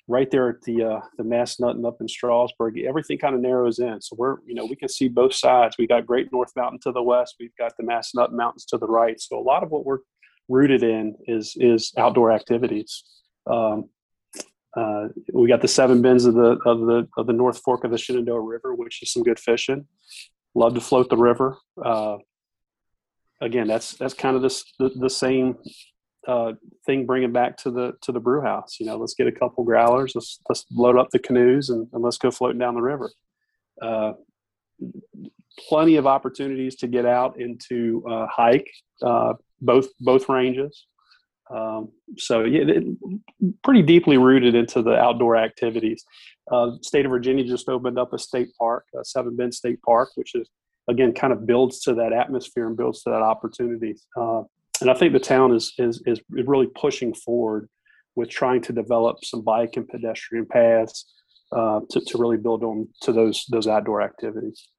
right 0.07 0.29
there 0.29 0.49
at 0.49 0.61
the 0.61 0.83
uh, 0.83 0.99
the 1.17 1.23
Massanutten 1.23 1.85
up 1.87 1.97
in 1.99 2.07
Strasburg, 2.07 2.77
everything 2.79 3.17
kind 3.17 3.33
of 3.33 3.41
narrows 3.41 3.79
in. 3.79 3.99
So 4.01 4.15
we're 4.19 4.37
you 4.45 4.53
know 4.53 4.65
we 4.65 4.75
can 4.75 4.89
see 4.89 5.07
both 5.07 5.33
sides. 5.33 5.77
We 5.79 5.87
got 5.87 6.05
Great 6.05 6.31
North 6.31 6.51
Mountain 6.55 6.79
to 6.83 6.91
the 6.91 7.01
west. 7.01 7.37
We've 7.39 7.55
got 7.57 7.73
the 7.75 7.83
Mass 7.83 8.11
Massanutten 8.15 8.33
Mountains 8.33 8.65
to 8.65 8.77
the 8.77 8.87
right. 8.87 9.19
So 9.19 9.39
a 9.39 9.41
lot 9.41 9.63
of 9.63 9.71
what 9.71 9.83
we're 9.83 9.99
rooted 10.47 10.83
in 10.83 11.15
is 11.27 11.55
is 11.59 11.91
outdoor 11.97 12.31
activities. 12.31 13.03
Um, 13.49 13.89
uh, 14.75 15.07
we 15.33 15.47
got 15.47 15.61
the 15.61 15.67
seven 15.67 16.01
bends 16.01 16.25
of 16.25 16.33
the 16.33 16.57
of 16.65 16.79
the 16.81 17.07
of 17.17 17.27
the 17.27 17.33
North 17.33 17.61
Fork 17.63 17.83
of 17.83 17.91
the 17.91 17.97
Shenandoah 17.97 18.41
River, 18.41 18.73
which 18.73 19.01
is 19.01 19.11
some 19.11 19.23
good 19.23 19.39
fishing. 19.39 19.85
Love 20.55 20.73
to 20.75 20.81
float 20.81 21.09
the 21.09 21.17
river. 21.17 21.57
Uh, 21.83 22.17
again, 23.41 23.67
that's 23.67 23.93
that's 23.93 24.13
kind 24.13 24.35
of 24.35 24.41
this 24.41 24.63
the, 24.79 24.89
the 24.95 25.09
same 25.09 25.57
uh, 26.27 26.53
thing. 26.85 27.05
Bringing 27.05 27.33
back 27.33 27.57
to 27.57 27.71
the 27.71 27.93
to 28.01 28.11
the 28.11 28.19
brew 28.19 28.41
house. 28.41 28.77
You 28.79 28.85
know, 28.85 28.97
let's 28.97 29.13
get 29.13 29.27
a 29.27 29.31
couple 29.31 29.63
growlers. 29.63 30.13
Let's 30.15 30.39
let's 30.47 30.65
load 30.71 30.97
up 30.97 31.09
the 31.11 31.19
canoes 31.19 31.69
and, 31.69 31.87
and 31.91 32.01
let's 32.01 32.17
go 32.17 32.31
floating 32.31 32.59
down 32.59 32.75
the 32.75 32.81
river. 32.81 33.11
Uh, 33.81 34.13
plenty 35.67 35.97
of 35.97 36.07
opportunities 36.07 36.75
to 36.77 36.87
get 36.87 37.05
out 37.05 37.39
into 37.39 38.05
uh, 38.09 38.27
hike 38.27 38.69
uh, 39.01 39.33
both 39.59 39.87
both 39.99 40.29
ranges. 40.29 40.87
Um, 41.53 41.89
so 42.17 42.43
yeah, 42.43 42.63
it, 42.65 42.83
pretty 43.63 43.81
deeply 43.81 44.17
rooted 44.17 44.55
into 44.55 44.81
the 44.81 44.95
outdoor 44.95 45.35
activities. 45.35 46.03
Uh, 46.51 46.71
state 46.81 47.05
of 47.05 47.11
Virginia 47.11 47.43
just 47.43 47.67
opened 47.69 47.99
up 47.99 48.13
a 48.13 48.19
state 48.19 48.49
park, 48.57 48.85
uh, 48.97 49.03
Seven 49.03 49.35
Bend 49.35 49.53
State 49.53 49.81
Park, 49.81 50.09
which 50.15 50.33
is 50.35 50.49
again 50.87 51.13
kind 51.13 51.33
of 51.33 51.45
builds 51.45 51.81
to 51.81 51.93
that 51.95 52.13
atmosphere 52.13 52.67
and 52.67 52.77
builds 52.77 53.03
to 53.03 53.09
that 53.09 53.21
opportunity. 53.21 53.95
Uh, 54.15 54.43
and 54.79 54.89
I 54.89 54.93
think 54.93 55.13
the 55.13 55.19
town 55.19 55.53
is, 55.53 55.73
is 55.77 56.01
is 56.05 56.21
really 56.29 56.67
pushing 56.67 57.13
forward 57.13 57.69
with 58.15 58.29
trying 58.29 58.61
to 58.61 58.73
develop 58.73 59.23
some 59.23 59.41
bike 59.41 59.77
and 59.77 59.87
pedestrian 59.87 60.45
paths 60.45 61.05
uh, 61.51 61.81
to, 61.89 61.99
to 61.99 62.17
really 62.17 62.37
build 62.37 62.63
on 62.63 62.87
to 63.01 63.11
those 63.11 63.45
those 63.49 63.67
outdoor 63.67 64.01
activities. 64.01 64.69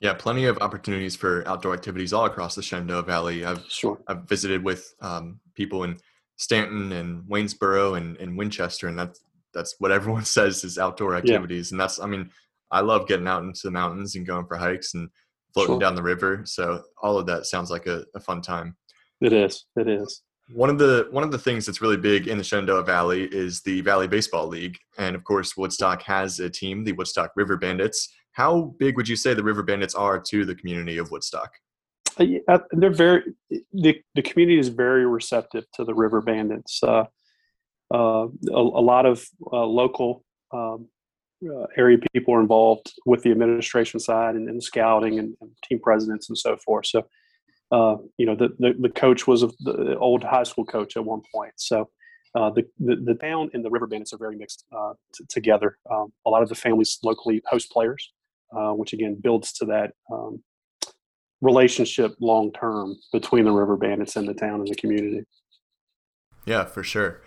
Yeah, 0.00 0.14
plenty 0.14 0.44
of 0.44 0.58
opportunities 0.58 1.16
for 1.16 1.46
outdoor 1.48 1.74
activities 1.74 2.12
all 2.12 2.24
across 2.24 2.54
the 2.54 2.62
Shenandoah 2.62 3.02
Valley. 3.02 3.44
I've 3.44 3.64
Sure. 3.68 3.98
I've 4.06 4.28
visited 4.28 4.62
with 4.62 4.94
um, 5.00 5.40
people 5.58 5.84
in 5.84 5.98
Staunton 6.36 6.92
and 6.92 7.24
Waynesboro 7.28 7.94
and, 7.94 8.16
and 8.16 8.38
Winchester, 8.38 8.88
and 8.88 8.98
that's 8.98 9.20
that's 9.52 9.74
what 9.80 9.92
everyone 9.92 10.24
says 10.38 10.64
is 10.64 10.78
outdoor 10.78 11.14
activities. 11.16 11.72
And 11.72 11.80
that's 11.80 12.00
I 12.00 12.06
mean, 12.06 12.30
I 12.70 12.80
love 12.80 13.08
getting 13.08 13.28
out 13.28 13.42
into 13.42 13.60
the 13.64 13.70
mountains 13.70 14.14
and 14.14 14.26
going 14.26 14.46
for 14.46 14.56
hikes 14.56 14.94
and 14.94 15.10
floating 15.52 15.74
Sure. 15.74 15.80
down 15.80 15.96
the 15.96 16.02
river. 16.02 16.42
So 16.44 16.82
all 17.02 17.18
of 17.18 17.26
that 17.26 17.46
sounds 17.46 17.70
like 17.70 17.86
a, 17.86 18.04
a 18.14 18.20
fun 18.20 18.40
time. 18.40 18.76
It 19.20 19.32
is. 19.32 19.66
It 19.76 19.88
is. 19.88 20.22
One 20.54 20.70
of 20.70 20.78
the 20.78 21.08
one 21.10 21.24
of 21.24 21.32
the 21.32 21.38
things 21.38 21.66
that's 21.66 21.82
really 21.82 21.96
big 21.98 22.28
in 22.28 22.38
the 22.38 22.44
Shenandoah 22.44 22.84
Valley 22.84 23.24
is 23.32 23.60
the 23.62 23.82
Valley 23.82 24.06
Baseball 24.08 24.46
League, 24.46 24.78
and 24.96 25.14
of 25.14 25.24
course 25.24 25.56
Woodstock 25.56 26.02
has 26.02 26.40
a 26.40 26.48
team, 26.48 26.84
the 26.84 26.92
Woodstock 26.92 27.32
River 27.36 27.56
Bandits. 27.56 28.08
How 28.32 28.74
big 28.78 28.96
would 28.96 29.08
you 29.08 29.16
say 29.16 29.34
the 29.34 29.42
River 29.42 29.62
Bandits 29.62 29.94
are 29.94 30.20
to 30.20 30.44
the 30.44 30.54
community 30.54 30.96
of 30.98 31.10
Woodstock? 31.10 31.50
Uh, 32.18 32.24
uh, 32.48 32.58
they're 32.72 32.90
very 32.90 33.22
the, 33.72 34.00
the 34.14 34.22
community 34.22 34.58
is 34.58 34.68
very 34.68 35.06
receptive 35.06 35.64
to 35.74 35.84
the 35.84 35.94
river 35.94 36.20
bandits. 36.20 36.82
Uh, 36.82 37.04
uh, 37.92 38.26
a, 38.26 38.28
a 38.50 38.82
lot 38.82 39.06
of 39.06 39.26
uh, 39.52 39.64
local 39.64 40.24
um, 40.52 40.88
uh, 41.48 41.66
area 41.76 41.98
people 42.12 42.34
are 42.34 42.40
involved 42.40 42.92
with 43.06 43.22
the 43.22 43.30
administration 43.30 44.00
side 44.00 44.34
and, 44.34 44.48
and 44.48 44.62
scouting 44.62 45.18
and, 45.18 45.34
and 45.40 45.50
team 45.64 45.78
presidents 45.80 46.28
and 46.28 46.36
so 46.36 46.56
forth. 46.56 46.86
So 46.86 47.06
you 48.18 48.26
know 48.26 48.34
the, 48.34 48.48
the, 48.58 48.74
the 48.78 48.88
coach 48.88 49.26
was 49.26 49.42
a, 49.42 49.48
the 49.60 49.96
old 49.98 50.24
high 50.24 50.42
school 50.42 50.64
coach 50.64 50.96
at 50.96 51.04
one 51.04 51.22
point. 51.34 51.52
So 51.56 51.88
the, 52.34 52.64
the 52.78 52.96
the 52.96 53.14
town 53.14 53.50
and 53.52 53.64
the 53.64 53.70
river 53.70 53.86
bandits 53.86 54.12
are 54.12 54.18
very 54.18 54.36
mixed 54.36 54.64
t- 55.14 55.24
together. 55.28 55.78
Um, 55.90 56.12
a 56.26 56.30
lot 56.30 56.42
of 56.42 56.48
the 56.48 56.54
families 56.54 56.98
locally 57.02 57.42
host 57.46 57.70
players 57.70 58.12
which 58.52 58.92
again 58.92 59.18
builds 59.20 59.52
to 59.52 59.66
that 59.66 59.92
um, 60.12 60.42
relationship 61.40 62.14
long 62.20 62.52
term 62.52 62.96
between 63.12 63.44
the 63.44 63.52
river 63.52 63.76
bandits 63.76 64.16
and 64.16 64.28
the 64.28 64.34
town 64.34 64.60
and 64.60 64.68
the 64.68 64.74
community. 64.74 65.24
Yeah, 66.44 66.64
for 66.64 66.82
sure. 66.82 67.20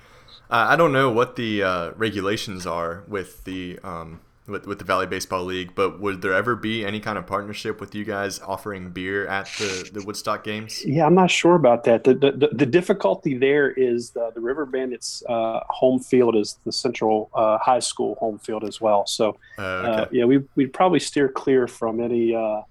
Uh, 0.50 0.68
I 0.70 0.76
don't 0.76 0.92
know 0.92 1.10
what 1.12 1.36
the 1.36 1.64
uh, 1.64 1.92
regulations 1.92 2.66
are 2.68 3.04
with 3.08 3.44
the 3.46 3.80
um, 3.84 4.20
with, 4.48 4.68
with 4.68 4.80
the 4.80 4.86
Valley 4.86 5.06
Baseball 5.08 5.46
League, 5.46 5.76
but 5.76 6.02
would 6.02 6.22
there 6.22 6.34
ever 6.34 6.56
be 6.56 6.86
any 6.86 7.00
kind 7.00 7.18
of 7.18 7.26
partnership 7.26 7.80
with 7.80 7.96
you 7.96 8.04
guys 8.04 8.40
offering 8.40 8.90
beer 8.90 9.26
at 9.28 9.46
the, 9.58 9.90
the 9.94 10.04
Woodstock 10.04 10.44
games? 10.44 10.84
Yeah, 10.86 11.06
I'm 11.06 11.14
not 11.14 11.32
sure 11.32 11.56
about 11.56 11.86
that. 11.86 12.04
The 12.04 12.16
the, 12.16 12.32
the, 12.32 12.50
the 12.52 12.66
difficulty 12.66 13.38
there 13.38 13.72
is 13.72 14.12
the, 14.12 14.32
the 14.34 14.42
river 14.42 14.66
bandits 14.66 15.24
uh, 15.30 15.62
home 15.70 16.00
field 16.00 16.36
is 16.36 16.58
the 16.66 16.72
central 16.72 17.30
uh, 17.34 17.58
high 17.60 17.80
school 17.80 18.16
home 18.16 18.40
field 18.40 18.64
as 18.66 18.82
well. 18.82 19.06
So 19.08 19.38
Uh, 19.58 19.62
uh, 19.62 20.06
okay. 20.08 20.18
yeah, 20.18 20.26
we 20.26 20.44
we'd 20.56 20.74
probably 20.74 21.00
steer 21.00 21.30
clear 21.30 21.68
from 21.68 22.02
any 22.02 22.36
uh, 22.36 22.62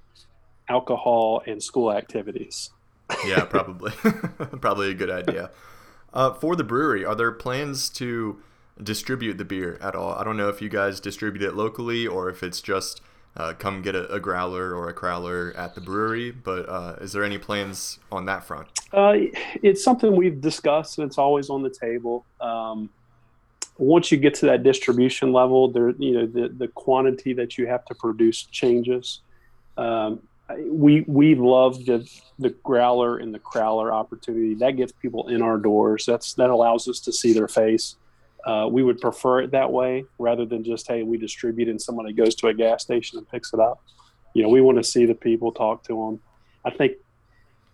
alcohol 0.71 1.43
and 1.47 1.63
school 1.63 1.93
activities. 1.93 2.71
yeah, 3.27 3.45
probably. 3.45 3.91
probably 4.61 4.91
a 4.91 4.95
good 4.95 5.11
idea. 5.11 5.51
Uh, 6.15 6.33
for 6.33 6.57
the 6.57 6.65
brewery, 6.65 7.05
are 7.05 7.15
there 7.15 7.33
plans 7.33 7.91
to 7.91 8.41
distribute 8.83 9.37
the 9.37 9.45
beer 9.45 9.79
at 9.83 9.95
all? 9.95 10.15
I 10.15 10.25
don't 10.25 10.37
know 10.37 10.49
if 10.49 10.63
you 10.63 10.69
guys 10.69 11.01
distribute 11.01 11.43
it 11.43 11.55
locally 11.55 12.07
or 12.07 12.31
if 12.31 12.43
it's 12.43 12.61
just 12.61 13.01
uh, 13.37 13.53
come 13.55 13.83
get 13.83 13.95
a, 13.95 14.13
a 14.13 14.21
growler 14.21 14.75
or 14.75 14.89
a 14.89 14.95
crowler 14.95 15.57
at 15.57 15.75
the 15.75 15.81
brewery, 15.81 16.31
but 16.31 16.69
uh, 16.69 16.97
is 17.01 17.13
there 17.13 17.25
any 17.25 17.39
plans 17.39 17.99
on 18.11 18.27
that 18.27 18.45
front? 18.45 18.69
Uh, 18.93 19.15
it's 19.63 19.85
something 19.85 20.17
we've 20.17 20.41
discussed, 20.41 20.99
and 20.99 21.07
it's 21.07 21.19
always 21.19 21.49
on 21.49 21.63
the 21.63 21.71
table. 21.71 22.25
Um, 22.41 22.91
once 23.79 24.11
you 24.11 24.19
get 24.19 24.35
to 24.35 24.47
that 24.47 24.63
distribution 24.63 25.33
level, 25.33 25.71
there, 25.71 25.91
you 25.91 26.13
know, 26.13 26.27
the, 26.27 26.49
the 26.49 26.69
quantity 26.69 27.33
that 27.35 27.57
you 27.57 27.67
have 27.67 27.85
to 27.87 27.95
produce 27.95 28.43
changes. 28.45 29.21
Um, 29.77 30.21
we 30.67 31.03
we 31.07 31.35
love 31.35 31.85
the 31.85 32.09
the 32.39 32.51
growler 32.63 33.19
and 33.19 33.35
the 33.35 33.39
crowler 33.39 33.93
opportunity. 33.93 34.55
That 34.55 34.73
gets 34.73 34.93
people 34.93 35.29
in 35.29 35.43
our 35.43 35.59
doors. 35.59 36.05
That's 36.07 36.35
that 36.35 36.51
allows 36.51 36.89
us 36.89 37.01
to 37.01 37.13
see 37.13 37.33
their 37.33 37.49
face. 37.49 37.97
Uh, 38.47 38.67
we 38.71 38.83
would 38.83 39.01
prefer 39.01 39.43
it 39.43 39.51
that 39.51 39.71
way 39.71 40.05
rather 40.19 40.47
than 40.47 40.65
just 40.65 40.89
hey, 40.89 41.03
we 41.03 41.19
distribute 41.19 41.69
and 41.69 41.81
somebody 41.81 42.13
goes 42.13 42.35
to 42.37 42.49
a 42.49 42.55
gas 42.55 42.83
station 42.83 43.19
and 43.19 43.29
picks 43.29 43.53
it 43.53 43.61
up. 43.61 43.83
You 44.35 44.43
know, 44.43 44.49
we 44.49 44.61
want 44.61 44.79
to 44.79 44.85
see 44.85 45.05
the 45.05 45.15
people, 45.15 45.53
talk 45.53 45.85
to 45.85 45.95
them. 45.95 46.21
I 46.65 46.71
think 46.71 46.93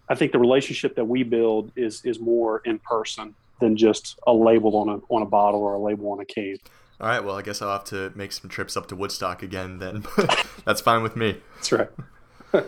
I 0.09 0.15
think 0.15 0.33
the 0.33 0.39
relationship 0.39 0.97
that 0.97 1.05
we 1.05 1.23
build 1.23 1.73
is 1.77 2.05
is 2.05 2.19
more 2.19 2.63
in 2.65 2.79
person 2.81 3.35
than 3.61 3.77
just 3.77 4.19
a 4.27 4.33
label 4.33 4.77
on 4.77 4.89
a 4.89 4.99
on 5.09 5.23
a 5.23 5.27
bottle 5.27 5.61
or 5.61 5.75
a 5.75 5.79
label 5.79 6.13
on 6.13 6.21
a 6.21 6.25
can. 6.25 6.59
All 6.99 7.09
right, 7.09 7.23
well, 7.23 7.37
I 7.37 7.43
guess 7.43 7.61
I'll 7.61 7.73
have 7.73 7.85
to 7.87 8.11
make 8.15 8.33
some 8.33 8.49
trips 8.49 8.75
up 8.75 8.89
to 8.89 8.97
Woodstock 8.97 9.43
again 9.43 9.79
then. 9.79 10.07
That's 10.65 10.81
fine 10.81 11.03
with 11.03 11.15
me. 11.15 11.39
That's 11.57 11.71
right. 11.73 11.91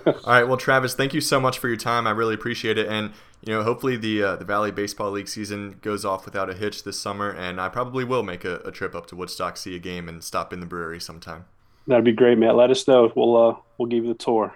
All 0.06 0.22
right, 0.26 0.44
well, 0.44 0.56
Travis, 0.56 0.94
thank 0.94 1.14
you 1.14 1.20
so 1.20 1.40
much 1.40 1.58
for 1.58 1.68
your 1.68 1.76
time. 1.76 2.06
I 2.06 2.10
really 2.10 2.34
appreciate 2.34 2.78
it, 2.78 2.88
and 2.88 3.12
you 3.44 3.52
know, 3.52 3.62
hopefully 3.62 3.96
the 3.96 4.22
uh, 4.22 4.36
the 4.36 4.44
Valley 4.44 4.70
Baseball 4.70 5.10
League 5.10 5.28
season 5.28 5.78
goes 5.82 6.04
off 6.04 6.24
without 6.24 6.50
a 6.50 6.54
hitch 6.54 6.84
this 6.84 6.98
summer, 6.98 7.30
and 7.30 7.60
I 7.60 7.68
probably 7.68 8.04
will 8.04 8.22
make 8.22 8.44
a, 8.44 8.56
a 8.64 8.70
trip 8.70 8.94
up 8.94 9.06
to 9.06 9.16
Woodstock, 9.16 9.56
see 9.56 9.74
a 9.76 9.78
game, 9.78 10.08
and 10.08 10.22
stop 10.22 10.52
in 10.52 10.60
the 10.60 10.66
brewery 10.66 11.00
sometime. 11.00 11.44
That'd 11.86 12.04
be 12.04 12.12
great, 12.12 12.38
Matt. 12.38 12.56
Let 12.56 12.70
us 12.70 12.86
know. 12.86 13.12
We'll 13.14 13.36
uh, 13.36 13.56
we'll 13.78 13.88
give 13.88 14.04
you 14.04 14.12
the 14.12 14.18
tour. 14.18 14.54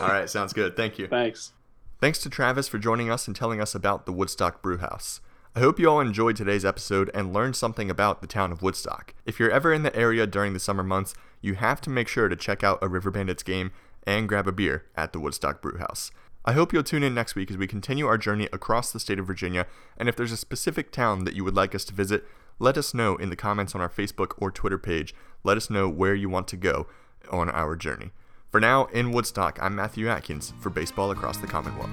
All 0.00 0.08
right, 0.08 0.28
sounds 0.28 0.52
good. 0.52 0.76
Thank 0.76 0.98
you. 0.98 1.06
Thanks. 1.06 1.52
Thanks 2.00 2.18
to 2.20 2.30
Travis 2.30 2.68
for 2.68 2.78
joining 2.78 3.10
us 3.10 3.26
and 3.26 3.36
telling 3.36 3.60
us 3.60 3.74
about 3.74 4.06
the 4.06 4.12
Woodstock 4.12 4.62
Brewhouse. 4.62 5.20
I 5.56 5.60
hope 5.60 5.78
you 5.78 5.88
all 5.88 6.00
enjoyed 6.00 6.34
today's 6.34 6.64
episode 6.64 7.10
and 7.14 7.32
learned 7.32 7.54
something 7.54 7.88
about 7.88 8.20
the 8.20 8.26
town 8.26 8.50
of 8.50 8.60
Woodstock. 8.60 9.14
If 9.24 9.38
you're 9.38 9.52
ever 9.52 9.72
in 9.72 9.84
the 9.84 9.94
area 9.94 10.26
during 10.26 10.52
the 10.52 10.58
summer 10.58 10.82
months, 10.82 11.14
you 11.40 11.54
have 11.54 11.80
to 11.82 11.90
make 11.90 12.08
sure 12.08 12.28
to 12.28 12.34
check 12.34 12.64
out 12.64 12.80
a 12.82 12.88
River 12.88 13.12
Bandits 13.12 13.44
game 13.44 13.70
and 14.06 14.28
grab 14.28 14.46
a 14.46 14.52
beer 14.52 14.84
at 14.96 15.12
the 15.12 15.20
Woodstock 15.20 15.60
Brewhouse. 15.60 16.10
I 16.44 16.52
hope 16.52 16.72
you'll 16.72 16.82
tune 16.82 17.02
in 17.02 17.14
next 17.14 17.34
week 17.34 17.50
as 17.50 17.56
we 17.56 17.66
continue 17.66 18.06
our 18.06 18.18
journey 18.18 18.48
across 18.52 18.92
the 18.92 19.00
state 19.00 19.18
of 19.18 19.26
Virginia, 19.26 19.66
and 19.96 20.08
if 20.08 20.16
there's 20.16 20.32
a 20.32 20.36
specific 20.36 20.92
town 20.92 21.24
that 21.24 21.34
you 21.34 21.42
would 21.42 21.56
like 21.56 21.74
us 21.74 21.84
to 21.86 21.94
visit, 21.94 22.26
let 22.58 22.76
us 22.76 22.92
know 22.94 23.16
in 23.16 23.30
the 23.30 23.36
comments 23.36 23.74
on 23.74 23.80
our 23.80 23.88
Facebook 23.88 24.32
or 24.38 24.50
Twitter 24.50 24.78
page. 24.78 25.14
Let 25.42 25.56
us 25.56 25.70
know 25.70 25.88
where 25.88 26.14
you 26.14 26.28
want 26.28 26.46
to 26.48 26.56
go 26.56 26.86
on 27.30 27.48
our 27.50 27.76
journey. 27.76 28.10
For 28.50 28.60
now, 28.60 28.84
in 28.86 29.10
Woodstock, 29.10 29.58
I'm 29.60 29.74
Matthew 29.74 30.08
Atkins 30.08 30.52
for 30.60 30.70
Baseball 30.70 31.10
Across 31.10 31.38
the 31.38 31.46
Commonwealth. 31.46 31.90